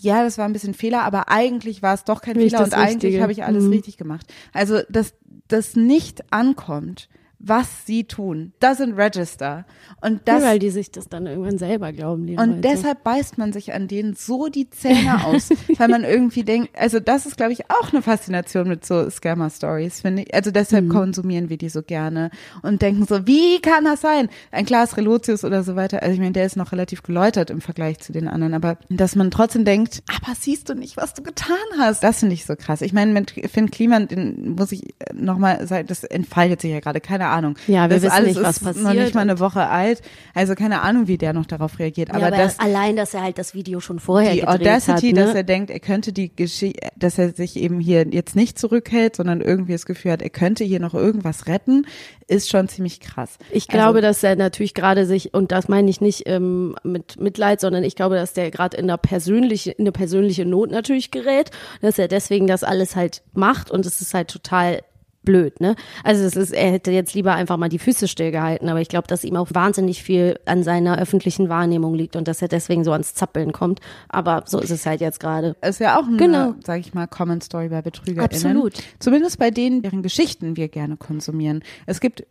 [0.00, 2.74] ja, das war ein bisschen Fehler, aber eigentlich war es doch kein Nicht Fehler und
[2.74, 3.22] eigentlich Richtige.
[3.22, 3.70] habe ich alles Mhm.
[3.70, 4.26] richtig gemacht.
[4.52, 5.14] Also, dass
[5.48, 7.08] das nicht ankommt,
[7.46, 9.66] was sie tun, doesn't register.
[10.00, 12.26] Und das weil die sich das dann irgendwann selber glauben.
[12.26, 12.60] Die und Leute.
[12.60, 17.00] deshalb beißt man sich an denen so die Zähne aus, weil man irgendwie denkt, also
[17.00, 20.34] das ist, glaube ich, auch eine Faszination mit so Scammer-Stories, finde ich.
[20.34, 22.30] Also deshalb konsumieren wir die so gerne
[22.62, 24.28] und denken so, wie kann das sein?
[24.50, 26.02] Ein Glas Relotius oder so weiter.
[26.02, 29.16] Also ich meine, der ist noch relativ geläutert im Vergleich zu den anderen, aber dass
[29.16, 32.02] man trotzdem denkt, aber siehst du nicht, was du getan hast?
[32.02, 32.80] Das finde ich so krass.
[32.80, 37.00] Ich meine, mit Finn Kliman, den muss ich nochmal sagen, das entfaltet sich ja gerade,
[37.00, 37.33] keine Ahnung.
[37.66, 40.02] Ja, wir das wissen alles nicht, was ist noch passiert nicht mal eine Woche alt.
[40.34, 42.08] Also keine Ahnung, wie der noch darauf reagiert.
[42.08, 45.16] Ja, Aber, das, allein, dass er halt das Video schon vorher die gedreht Audacity, hat,
[45.16, 45.24] ne?
[45.26, 49.16] dass er denkt, er könnte die Geschichte, dass er sich eben hier jetzt nicht zurückhält,
[49.16, 51.86] sondern irgendwie das Gefühl hat, er könnte hier noch irgendwas retten,
[52.26, 53.38] ist schon ziemlich krass.
[53.50, 57.20] Ich glaube, also, dass er natürlich gerade sich, und das meine ich nicht ähm, mit
[57.20, 61.10] Mitleid, sondern ich glaube, dass der gerade in einer persönliche, in eine persönliche Not natürlich
[61.10, 64.80] gerät, dass er deswegen das alles halt macht und es ist halt total
[65.24, 65.74] blöd, ne?
[66.02, 69.06] Also es ist, er hätte jetzt lieber einfach mal die Füße stillgehalten, aber ich glaube,
[69.08, 72.92] dass ihm auch wahnsinnig viel an seiner öffentlichen Wahrnehmung liegt und dass er deswegen so
[72.92, 73.80] ans Zappeln kommt.
[74.08, 75.56] Aber so ist es halt jetzt gerade.
[75.62, 76.54] ist ja auch eine, Genau.
[76.64, 78.24] sag ich mal, Common Story bei BetrügerInnen.
[78.24, 78.74] Absolut.
[78.98, 81.62] Zumindest bei denen, deren Geschichten wir gerne konsumieren.
[81.86, 82.24] Es gibt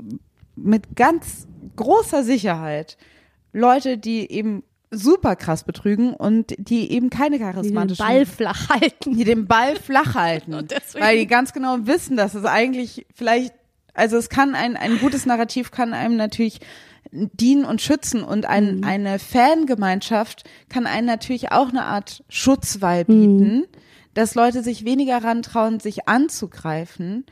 [0.55, 2.97] mit ganz großer Sicherheit
[3.53, 4.63] Leute, die eben
[4.93, 9.17] super krass betrügen und die eben keine Den charismatischen Ball flach halten.
[9.17, 10.53] die den Ball flach halten.
[10.59, 13.53] Und deswegen- weil die ganz genau wissen, dass es eigentlich vielleicht,
[13.93, 16.59] also es kann ein, ein gutes Narrativ kann einem natürlich
[17.11, 18.83] dienen und schützen und ein, Mhm.
[18.85, 23.37] eine Fangemeinschaft kann einen natürlich auch eine Art Schutzwall Mhm.
[23.37, 23.63] bieten,
[24.13, 27.25] dass Leute sich weniger rantrauen, sich anzugreifen.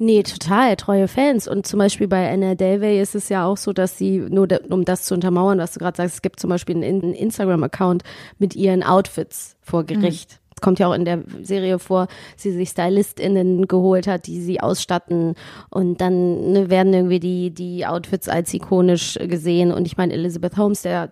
[0.00, 1.48] Nee, total, treue Fans.
[1.48, 4.58] Und zum Beispiel bei Anna Delvey ist es ja auch so, dass sie, nur da,
[4.70, 8.04] um das zu untermauern, was du gerade sagst, es gibt zum Beispiel einen, einen Instagram-Account
[8.38, 10.32] mit ihren Outfits vor Gericht.
[10.32, 10.48] Mhm.
[10.54, 14.60] Es kommt ja auch in der Serie vor, sie sich StylistInnen geholt hat, die sie
[14.60, 15.34] ausstatten
[15.70, 19.72] und dann ne, werden irgendwie die, die Outfits als ikonisch gesehen.
[19.72, 21.10] Und ich meine, Elizabeth Holmes, der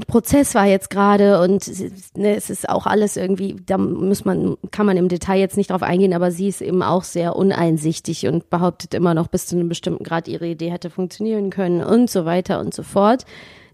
[0.00, 1.70] Prozess war jetzt gerade und
[2.16, 5.70] ne, es ist auch alles irgendwie, da muss man, kann man im Detail jetzt nicht
[5.70, 9.56] drauf eingehen, aber sie ist eben auch sehr uneinsichtig und behauptet immer noch bis zu
[9.56, 13.26] einem bestimmten Grad, ihre Idee hätte funktionieren können und so weiter und so fort.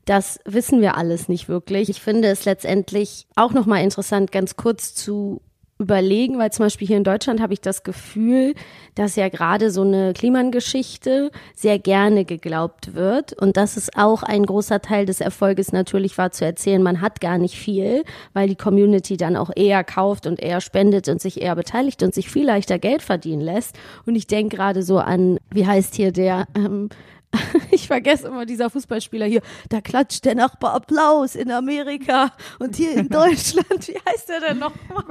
[0.07, 1.89] Das wissen wir alles nicht wirklich.
[1.89, 5.41] Ich finde es letztendlich auch nochmal interessant, ganz kurz zu
[5.79, 8.55] überlegen, weil zum Beispiel hier in Deutschland habe ich das Gefühl,
[8.97, 14.45] dass ja gerade so eine Kliman-Geschichte sehr gerne geglaubt wird und dass es auch ein
[14.45, 18.03] großer Teil des Erfolges natürlich war zu erzählen, man hat gar nicht viel,
[18.33, 22.13] weil die Community dann auch eher kauft und eher spendet und sich eher beteiligt und
[22.13, 23.79] sich viel leichter Geld verdienen lässt.
[24.05, 26.89] Und ich denke gerade so an, wie heißt hier der, ähm,
[27.71, 32.97] ich vergesse immer dieser Fußballspieler hier, da klatscht der Nachbar Applaus in Amerika und hier
[32.97, 35.05] in Deutschland, wie heißt der denn nochmal?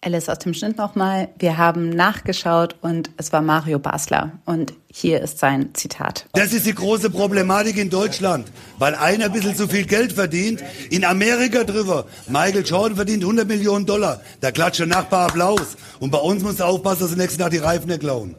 [0.00, 1.28] Alice aus dem Schnitt nochmal.
[1.38, 4.32] Wir haben nachgeschaut und es war Mario Basler.
[4.44, 6.26] Und hier ist sein Zitat.
[6.34, 8.46] Das ist die große Problematik in Deutschland,
[8.78, 10.62] weil einer ein bisschen zu viel Geld verdient.
[10.90, 12.06] In Amerika drüber.
[12.28, 14.20] Michael Jordan verdient 100 Millionen Dollar.
[14.40, 15.76] Da klatscht der Nachbar Applaus.
[15.98, 18.36] Und bei uns muss er aufpassen, dass er nächsten Tag die Reifen nicht klauen.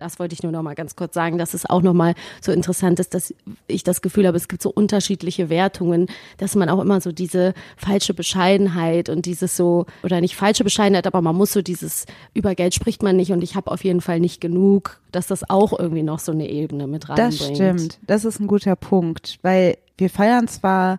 [0.00, 2.52] Das wollte ich nur noch mal ganz kurz sagen, dass es auch noch mal so
[2.52, 3.34] interessant ist, dass
[3.66, 6.06] ich das Gefühl habe, es gibt so unterschiedliche Wertungen,
[6.38, 11.06] dass man auch immer so diese falsche Bescheidenheit und dieses so oder nicht falsche Bescheidenheit,
[11.06, 14.00] aber man muss so dieses über Geld spricht man nicht und ich habe auf jeden
[14.00, 17.40] Fall nicht genug, dass das auch irgendwie noch so eine Ebene mit reinbringt.
[17.40, 20.98] Das stimmt, das ist ein guter Punkt, weil wir feiern zwar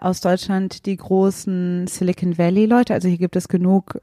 [0.00, 4.00] aus Deutschland die großen Silicon Valley Leute, also hier gibt es genug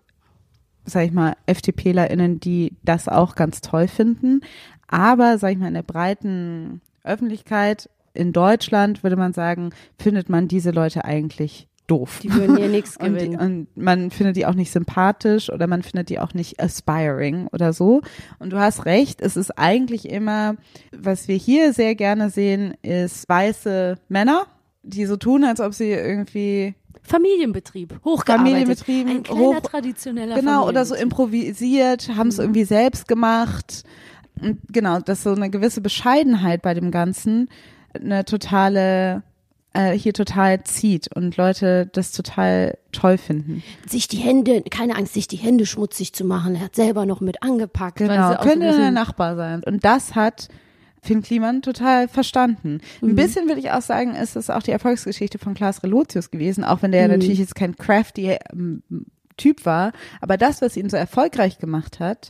[0.90, 4.42] sag ich mal, FDPlerInnen, die das auch ganz toll finden.
[4.88, 10.48] Aber, sag ich mal, in der breiten Öffentlichkeit in Deutschland würde man sagen, findet man
[10.48, 12.20] diese Leute eigentlich doof.
[12.22, 13.40] Die würden hier nichts gewinnen.
[13.40, 17.48] Und, und, man findet die auch nicht sympathisch oder man findet die auch nicht aspiring
[17.52, 18.02] oder so.
[18.40, 20.56] Und du hast recht, es ist eigentlich immer,
[20.96, 24.48] was wir hier sehr gerne sehen, ist weiße Männer,
[24.84, 28.48] die so tun, als ob sie irgendwie Familienbetrieb, hochgearbeitet.
[28.48, 32.44] Familienbetrieb, ein kleiner hoch, traditioneller Genau, oder so improvisiert, haben es mhm.
[32.44, 33.84] irgendwie selbst gemacht.
[34.42, 37.50] Und genau, dass so eine gewisse Bescheidenheit bei dem Ganzen
[37.94, 39.24] eine totale
[39.74, 43.64] äh, hier total zieht und Leute das total toll finden.
[43.88, 46.56] Sich die Hände, keine Angst, sich die Hände schmutzig zu machen.
[46.56, 47.98] Er hat selber noch mit angepackt.
[47.98, 49.64] Genau, könnte ein Nachbar sein.
[49.64, 50.50] Und das hat
[51.02, 52.82] Finn Kliman total verstanden.
[53.02, 53.16] Ein mhm.
[53.16, 56.82] bisschen würde ich auch sagen, ist es auch die Erfolgsgeschichte von Klaas Relotius gewesen, auch
[56.82, 57.16] wenn der mhm.
[57.16, 58.84] natürlich jetzt kein crafty ähm,
[59.38, 62.30] Typ war, aber das, was ihn so erfolgreich gemacht hat,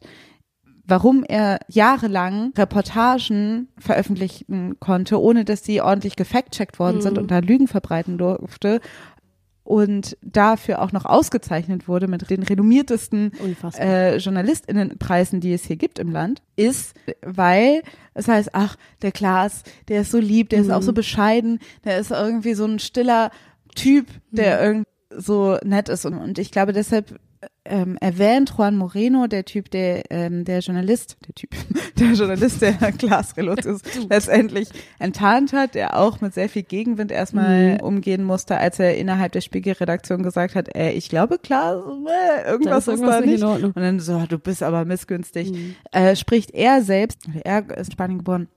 [0.86, 7.02] warum er jahrelang Reportagen veröffentlichen konnte, ohne dass sie ordentlich gefact-checkt worden mhm.
[7.02, 8.80] sind und da Lügen verbreiten durfte,
[9.70, 13.32] und dafür auch noch ausgezeichnet wurde mit den renommiertesten
[13.78, 17.84] äh, JournalistInnenpreisen, die es hier gibt im Land, ist, weil
[18.16, 20.66] es heißt, ach, der Klaas, der ist so lieb, der mhm.
[20.66, 20.96] ist auch so mhm.
[20.96, 23.30] bescheiden, der ist irgendwie so ein stiller
[23.76, 24.66] Typ, der mhm.
[24.66, 27.20] irgendwie so nett ist und, und ich glaube deshalb
[27.70, 31.52] ähm, erwähnt Juan Moreno, der Typ, der ähm, der Journalist, der Typ,
[32.00, 37.76] der Journalist, der Klaas Relotius letztendlich enttarnt hat, der auch mit sehr viel Gegenwind erstmal
[37.76, 37.80] mhm.
[37.82, 42.88] umgehen musste, als er innerhalb der Spiegelredaktion gesagt hat, ey, ich glaube, Klaas, äh, irgendwas
[42.88, 43.44] ist, irgendwas ist da nicht.
[43.44, 45.52] nicht und dann so, du bist aber missgünstig.
[45.52, 45.76] Mhm.
[45.92, 48.48] Äh, spricht er selbst, er ist in Spanien geboren,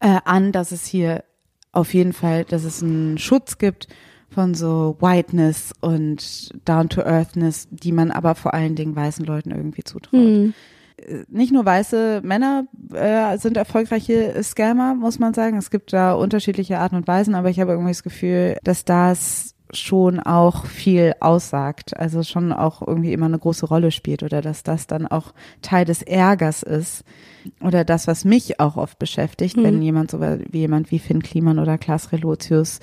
[0.00, 1.24] äh, an, dass es hier
[1.72, 3.88] auf jeden Fall, dass es einen Schutz gibt
[4.38, 10.12] von so Whiteness und Down-to-Earthness, die man aber vor allen Dingen weißen Leuten irgendwie zutraut.
[10.12, 10.54] Mhm.
[11.28, 15.56] Nicht nur weiße Männer äh, sind erfolgreiche Scammer, muss man sagen.
[15.56, 19.56] Es gibt da unterschiedliche Arten und Weisen, aber ich habe irgendwie das Gefühl, dass das
[19.72, 24.62] schon auch viel aussagt, also schon auch irgendwie immer eine große Rolle spielt oder dass
[24.62, 27.04] das dann auch Teil des Ärgers ist
[27.60, 29.64] oder das, was mich auch oft beschäftigt, mhm.
[29.64, 32.80] wenn jemand so wie jemand wie Finn Kliman oder Klaas Relotius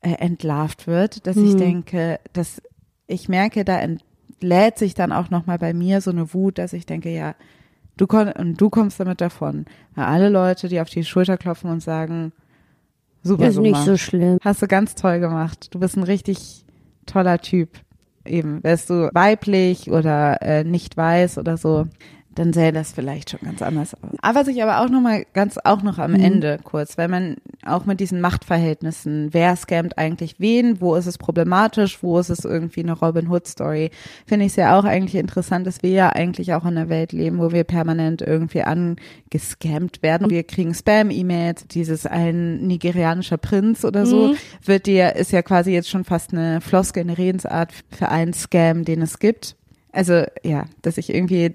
[0.00, 1.46] äh, entlarvt wird, dass mhm.
[1.46, 2.60] ich denke, dass
[3.06, 6.86] ich merke, da entlädt sich dann auch nochmal bei mir so eine Wut, dass ich
[6.86, 7.34] denke, ja,
[7.96, 9.66] du, kon und du kommst damit davon.
[9.94, 12.32] Weil alle Leute, die auf die Schulter klopfen und sagen,
[13.22, 14.38] super, ist nicht so schlimm.
[14.42, 15.74] Hast du ganz toll gemacht.
[15.74, 16.64] Du bist ein richtig
[17.06, 17.70] toller Typ.
[18.24, 21.86] Eben, wärst du weiblich oder äh, nicht weiß oder so,
[22.36, 24.10] dann sähe das vielleicht schon ganz anders aus.
[24.20, 27.36] Aber was ich aber auch noch mal ganz auch noch am Ende kurz, weil man
[27.64, 32.44] auch mit diesen Machtverhältnissen, wer scammt eigentlich wen, wo ist es problematisch, wo ist es
[32.44, 33.90] irgendwie eine Robin Hood Story,
[34.26, 37.12] finde ich es ja auch eigentlich interessant, dass wir ja eigentlich auch in einer Welt
[37.12, 40.28] leben, wo wir permanent irgendwie angescammt werden.
[40.28, 45.88] Wir kriegen Spam-E-Mails, dieses ein nigerianischer Prinz oder so, wird dir, ist ja quasi jetzt
[45.88, 49.56] schon fast eine Floskel, eine Redensart für einen Scam, den es gibt.
[49.96, 51.54] Also ja, dass ich irgendwie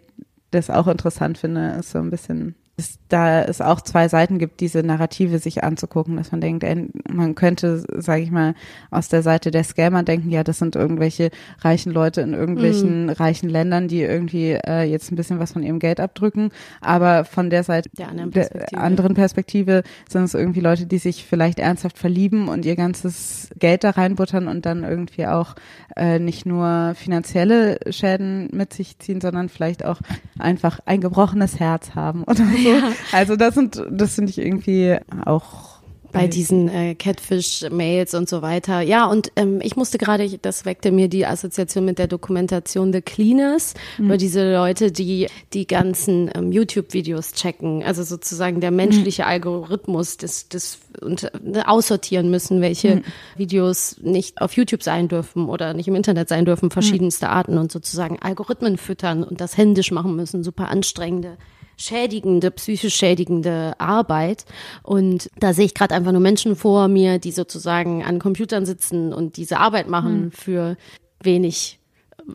[0.51, 4.59] das auch interessant finde, ist so ein bisschen, dass da es auch zwei Seiten gibt,
[4.59, 8.55] diese Narrative sich anzugucken, dass man denkt, ey, man könnte, sage ich mal,
[8.89, 11.29] aus der Seite der Scammer denken, ja, das sind irgendwelche
[11.59, 15.77] reichen Leute in irgendwelchen reichen Ländern, die irgendwie äh, jetzt ein bisschen was von ihrem
[15.77, 18.81] Geld abdrücken, aber von der Seite Der anderen der Perspektive.
[18.81, 23.83] anderen Perspektive sind es irgendwie Leute, die sich vielleicht ernsthaft verlieben und ihr ganzes Geld
[23.83, 25.55] da reinbuttern und dann irgendwie auch
[25.95, 29.99] äh, nicht nur finanzielle Schäden mit sich ziehen, sondern vielleicht auch
[30.39, 32.70] einfach ein gebrochenes Herz haben oder so.
[33.11, 35.71] Also das sind, das finde ich irgendwie auch
[36.11, 38.81] bei diesen äh, Catfish-Mails und so weiter.
[38.81, 43.01] Ja, und ähm, ich musste gerade, das weckte mir die Assoziation mit der Dokumentation The
[43.01, 50.17] Cleaners, über diese Leute, die die ganzen ähm, YouTube-Videos checken, also sozusagen der menschliche Algorithmus,
[50.17, 53.01] das, das und äh, aussortieren müssen, welche
[53.37, 57.71] Videos nicht auf YouTube sein dürfen oder nicht im Internet sein dürfen, verschiedenste Arten und
[57.71, 61.37] sozusagen Algorithmen füttern und das händisch machen müssen, super anstrengende
[61.81, 64.45] schädigende, psychisch schädigende Arbeit.
[64.83, 69.13] Und da sehe ich gerade einfach nur Menschen vor mir, die sozusagen an Computern sitzen
[69.13, 70.77] und diese Arbeit machen für
[71.23, 71.79] wenig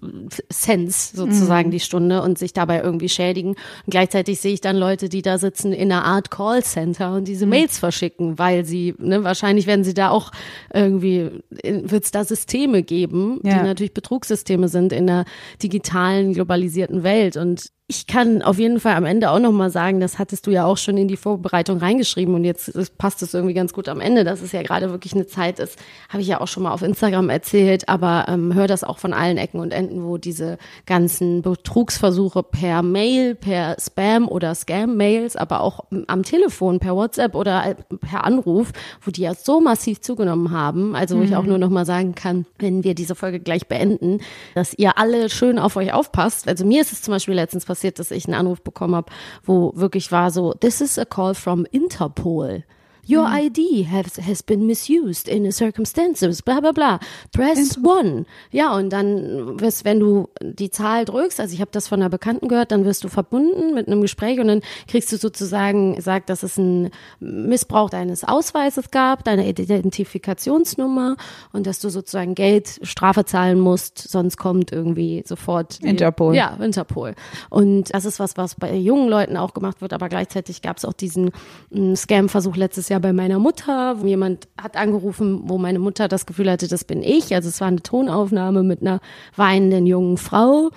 [0.02, 3.50] ähm, Cents sozusagen die Stunde und sich dabei irgendwie schädigen.
[3.50, 7.46] Und gleichzeitig sehe ich dann Leute, die da sitzen in einer Art Callcenter und diese
[7.46, 10.32] Mails verschicken, weil sie, ne, wahrscheinlich werden sie da auch
[10.74, 11.30] irgendwie,
[11.62, 13.58] wird es da Systeme geben, Ja.
[13.58, 15.24] die natürlich Betrugssysteme sind in der
[15.62, 17.36] digitalen, globalisierten Welt.
[17.36, 20.64] Und ich kann auf jeden Fall am Ende auch nochmal sagen, das hattest du ja
[20.64, 24.24] auch schon in die Vorbereitung reingeschrieben und jetzt passt es irgendwie ganz gut am Ende,
[24.24, 25.78] dass es ja gerade wirklich eine Zeit ist,
[26.08, 29.12] habe ich ja auch schon mal auf Instagram erzählt, aber ähm, hör das auch von
[29.12, 35.60] allen Ecken und Enden, wo diese ganzen Betrugsversuche per Mail, per Spam oder Scam-Mails, aber
[35.60, 38.72] auch am Telefon, per WhatsApp oder äh, per Anruf,
[39.02, 42.46] wo die ja so massiv zugenommen haben, also wo ich auch nur nochmal sagen kann,
[42.58, 44.18] wenn wir diese Folge gleich beenden,
[44.56, 46.48] dass ihr alle schön auf euch aufpasst.
[46.48, 49.12] Also mir ist es zum Beispiel letztens passiert, dass ich einen Anruf bekommen habe,
[49.44, 52.64] wo wirklich war so, this is a call from Interpol.
[53.08, 56.98] Your ID has, has been misused in circumstances, bla bla bla.
[57.32, 58.24] Press one.
[58.50, 62.10] Ja, und dann wirst, wenn du die Zahl drückst, also ich habe das von einer
[62.10, 66.30] Bekannten gehört, dann wirst du verbunden mit einem Gespräch und dann kriegst du sozusagen sagt,
[66.30, 66.90] dass es einen
[67.20, 71.16] Missbrauch deines Ausweises gab, deiner Identifikationsnummer
[71.52, 76.34] und dass du sozusagen Geld, Strafe zahlen musst, sonst kommt irgendwie sofort die- Interpol.
[76.34, 77.14] Ja, Interpol.
[77.50, 80.84] Und das ist was, was bei jungen Leuten auch gemacht wird, aber gleichzeitig gab es
[80.84, 81.30] auch diesen
[81.70, 84.00] mm, Scam-Versuch letztes Jahr bei meiner Mutter.
[84.00, 87.34] wo Jemand hat angerufen, wo meine Mutter das Gefühl hatte, das bin ich.
[87.34, 89.00] Also es war eine Tonaufnahme mit einer
[89.36, 90.70] weinenden jungen Frau.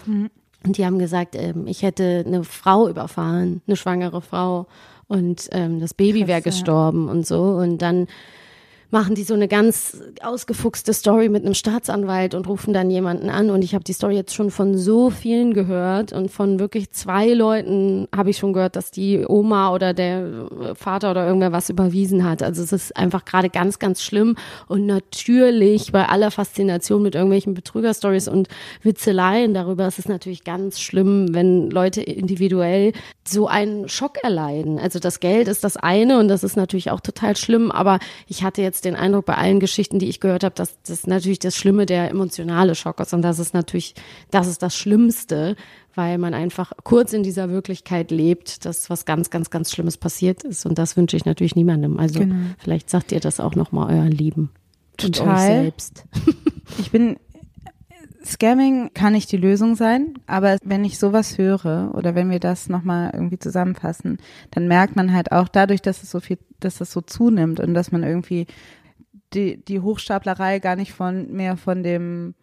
[0.65, 4.67] Und die haben gesagt, ähm, ich hätte eine Frau überfahren, eine schwangere Frau.
[5.07, 7.41] Und ähm, das Baby wäre gestorben und so.
[7.41, 8.07] Und dann
[8.92, 13.50] machen die so eine ganz ausgefuchste Story mit einem Staatsanwalt und rufen dann jemanden an.
[13.52, 17.34] Und ich habe die Story jetzt schon von so vielen gehört und von wirklich zwei
[17.34, 22.24] Leuten habe ich schon gehört, dass die Oma oder der Vater oder irgendwer was überwiesen
[22.24, 22.42] hat.
[22.42, 24.36] Also es ist einfach gerade ganz, ganz schlimm.
[24.68, 28.48] Und natürlich bei aller Faszination mit irgendwelchen Betrügerstories und
[28.82, 32.94] Witzeleien darüber ist es natürlich ganz schlimm, wenn Leute individuell
[33.28, 34.80] so einen Schock erleiden.
[34.80, 38.44] Also das Geld ist das eine und das ist natürlich auch total schlimm, aber ich
[38.44, 41.56] hatte jetzt den Eindruck bei allen Geschichten, die ich gehört habe, dass das natürlich das
[41.56, 43.96] Schlimme der emotionale Schock ist und das ist natürlich,
[44.32, 45.56] das ist das Schlimmste,
[45.96, 50.44] weil man einfach kurz in dieser Wirklichkeit lebt, dass was ganz, ganz, ganz Schlimmes passiert
[50.44, 52.00] ist und das wünsche ich natürlich niemandem.
[52.00, 52.26] Also
[52.58, 54.52] vielleicht sagt ihr das auch nochmal euren Lieben.
[55.02, 55.62] Und euch Total.
[55.64, 56.04] selbst.
[56.78, 57.18] Ich bin
[58.24, 62.67] Scamming kann nicht die Lösung sein, aber wenn ich sowas höre oder wenn wir das
[62.67, 64.17] nochmal irgendwie zusammenfassen,
[64.51, 67.74] dann merkt man halt auch dadurch, dass es so viel, dass es so zunimmt und
[67.74, 68.47] dass man irgendwie
[69.34, 72.36] die, die Hochstaplerei gar nicht von mehr von dem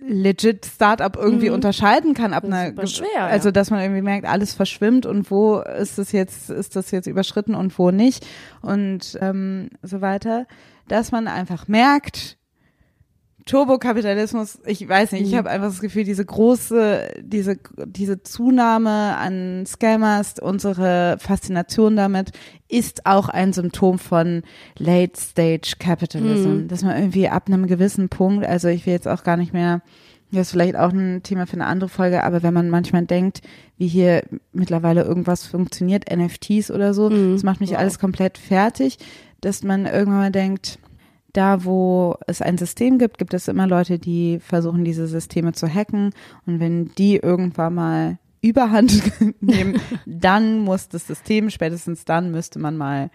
[0.00, 4.54] legit Startup irgendwie unterscheiden kann ab Das einer schwer, also dass man irgendwie merkt alles
[4.54, 8.26] verschwimmt und wo ist es jetzt ist das jetzt überschritten und wo nicht.
[8.62, 10.46] Und ähm, so weiter.
[10.88, 12.38] Dass man einfach merkt
[13.50, 19.64] Turbokapitalismus, ich weiß nicht, ich habe einfach das Gefühl, diese große, diese, diese Zunahme an
[19.66, 22.30] Scammers, unsere Faszination damit,
[22.68, 24.42] ist auch ein Symptom von
[24.78, 29.24] Late Stage Capitalism, dass man irgendwie ab einem gewissen Punkt, also ich will jetzt auch
[29.24, 29.82] gar nicht mehr
[30.32, 33.40] Das ist vielleicht auch ein Thema für eine andere Folge, aber wenn man manchmal denkt,
[33.78, 34.22] wie hier
[34.52, 37.32] mittlerweile irgendwas funktioniert, NFTs oder so, Mhm.
[37.32, 38.98] das macht mich alles komplett fertig,
[39.40, 40.78] dass man irgendwann mal denkt,
[41.32, 45.72] da wo es ein System gibt, gibt es immer Leute, die versuchen, diese Systeme zu
[45.72, 46.12] hacken
[46.46, 49.02] und wenn die irgendwann mal Überhand
[49.40, 53.10] nehmen, dann muss das System, spätestens dann müsste man mal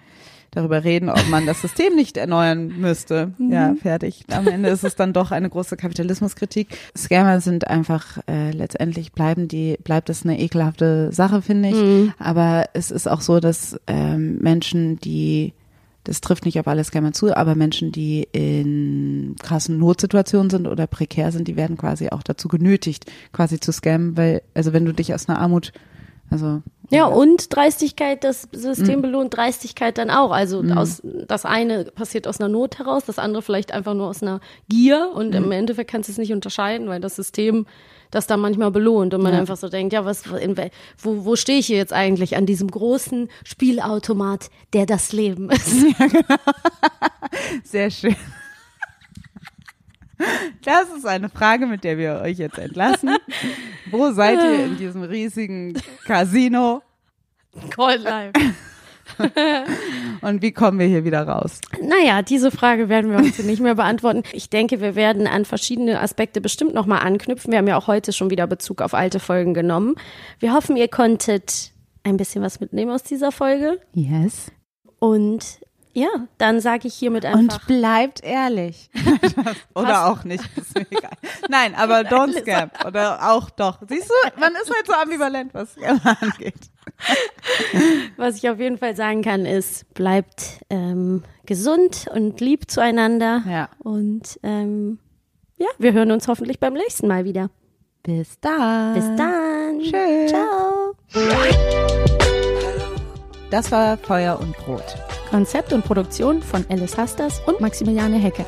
[0.51, 3.33] darüber reden, ob man das System nicht erneuern müsste.
[3.37, 4.23] Ja, fertig.
[4.31, 6.77] Am Ende ist es dann doch eine große Kapitalismuskritik.
[6.97, 12.11] Scammer sind einfach äh, letztendlich bleiben die bleibt es eine ekelhafte Sache, finde ich.
[12.19, 15.53] Aber es ist auch so, dass ähm, Menschen, die
[16.05, 20.87] das trifft nicht auf alle Scammer zu, aber Menschen, die in krassen Notsituationen sind oder
[20.87, 24.93] prekär sind, die werden quasi auch dazu genötigt, quasi zu scammen, weil, also wenn du
[24.93, 25.73] dich aus einer Armut,
[26.29, 30.31] also Ja, und Dreistigkeit, das System belohnt Dreistigkeit dann auch.
[30.31, 34.21] Also aus, das eine passiert aus einer Not heraus, das andere vielleicht einfach nur aus
[34.21, 34.39] einer
[34.69, 37.65] Gier und im Endeffekt kannst du es nicht unterscheiden, weil das System
[38.15, 39.39] das dann manchmal belohnt und man Ja.
[39.39, 40.55] einfach so denkt, ja, was, in,
[40.97, 45.85] wo, wo stehe ich hier jetzt eigentlich an diesem großen Spielautomat, der das Leben ist?
[47.63, 48.15] Sehr schön.
[50.63, 53.17] Das ist eine Frage, mit der wir euch jetzt entlassen.
[53.91, 55.73] Wo seid ihr in diesem riesigen
[56.05, 56.81] Casino
[57.75, 58.33] Gold Life.
[60.21, 61.61] und wie kommen wir hier wieder raus?
[61.81, 64.23] Naja, diese Frage werden wir heute nicht mehr beantworten.
[64.33, 67.51] Ich denke, wir werden an verschiedene Aspekte bestimmt nochmal anknüpfen.
[67.51, 69.95] Wir haben ja auch heute schon wieder Bezug auf alte Folgen genommen.
[70.39, 71.71] Wir hoffen, ihr konntet
[72.03, 73.79] ein bisschen was mitnehmen aus dieser Folge.
[73.93, 74.51] Yes.
[74.99, 75.59] Und
[75.95, 77.59] ja, dann sage ich hiermit einfach.
[77.59, 78.89] Und bleibt ehrlich.
[79.73, 80.43] Oder auch nicht.
[80.57, 81.11] Ist mir egal.
[81.47, 82.69] Nein, aber don't scam.
[82.85, 83.79] Oder auch doch.
[83.87, 86.69] Siehst du, man ist halt so ambivalent, was Scam angeht.
[88.17, 93.43] Was ich auf jeden Fall sagen kann, ist, bleibt ähm, gesund und lieb zueinander.
[93.49, 93.69] Ja.
[93.79, 94.99] Und ähm,
[95.57, 97.49] ja, wir hören uns hoffentlich beim nächsten Mal wieder.
[98.03, 98.95] Bis dann.
[98.95, 99.79] Bis dann.
[99.79, 100.29] Tschüss.
[100.29, 102.25] Ciao.
[103.55, 104.83] Das war Feuer und Brot.
[105.29, 108.45] Konzept und Produktion von Alice Hasters und Maximiliane Hecke.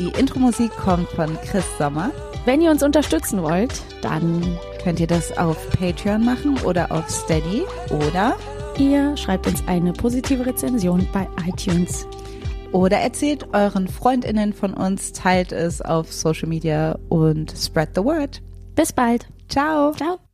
[0.00, 2.10] Die Intro-Musik kommt von Chris Sommer.
[2.44, 7.62] Wenn ihr uns unterstützen wollt, dann Könnt ihr das auf Patreon machen oder auf Steady
[7.90, 8.36] oder
[8.78, 12.06] ihr schreibt uns eine positive Rezension bei iTunes.
[12.72, 18.42] oder erzählt euren Freundinnen von uns, teilt es auf Social Media und spread the word.
[18.74, 19.26] Bis bald.
[19.48, 19.92] Ciao.
[19.92, 20.25] Ciao.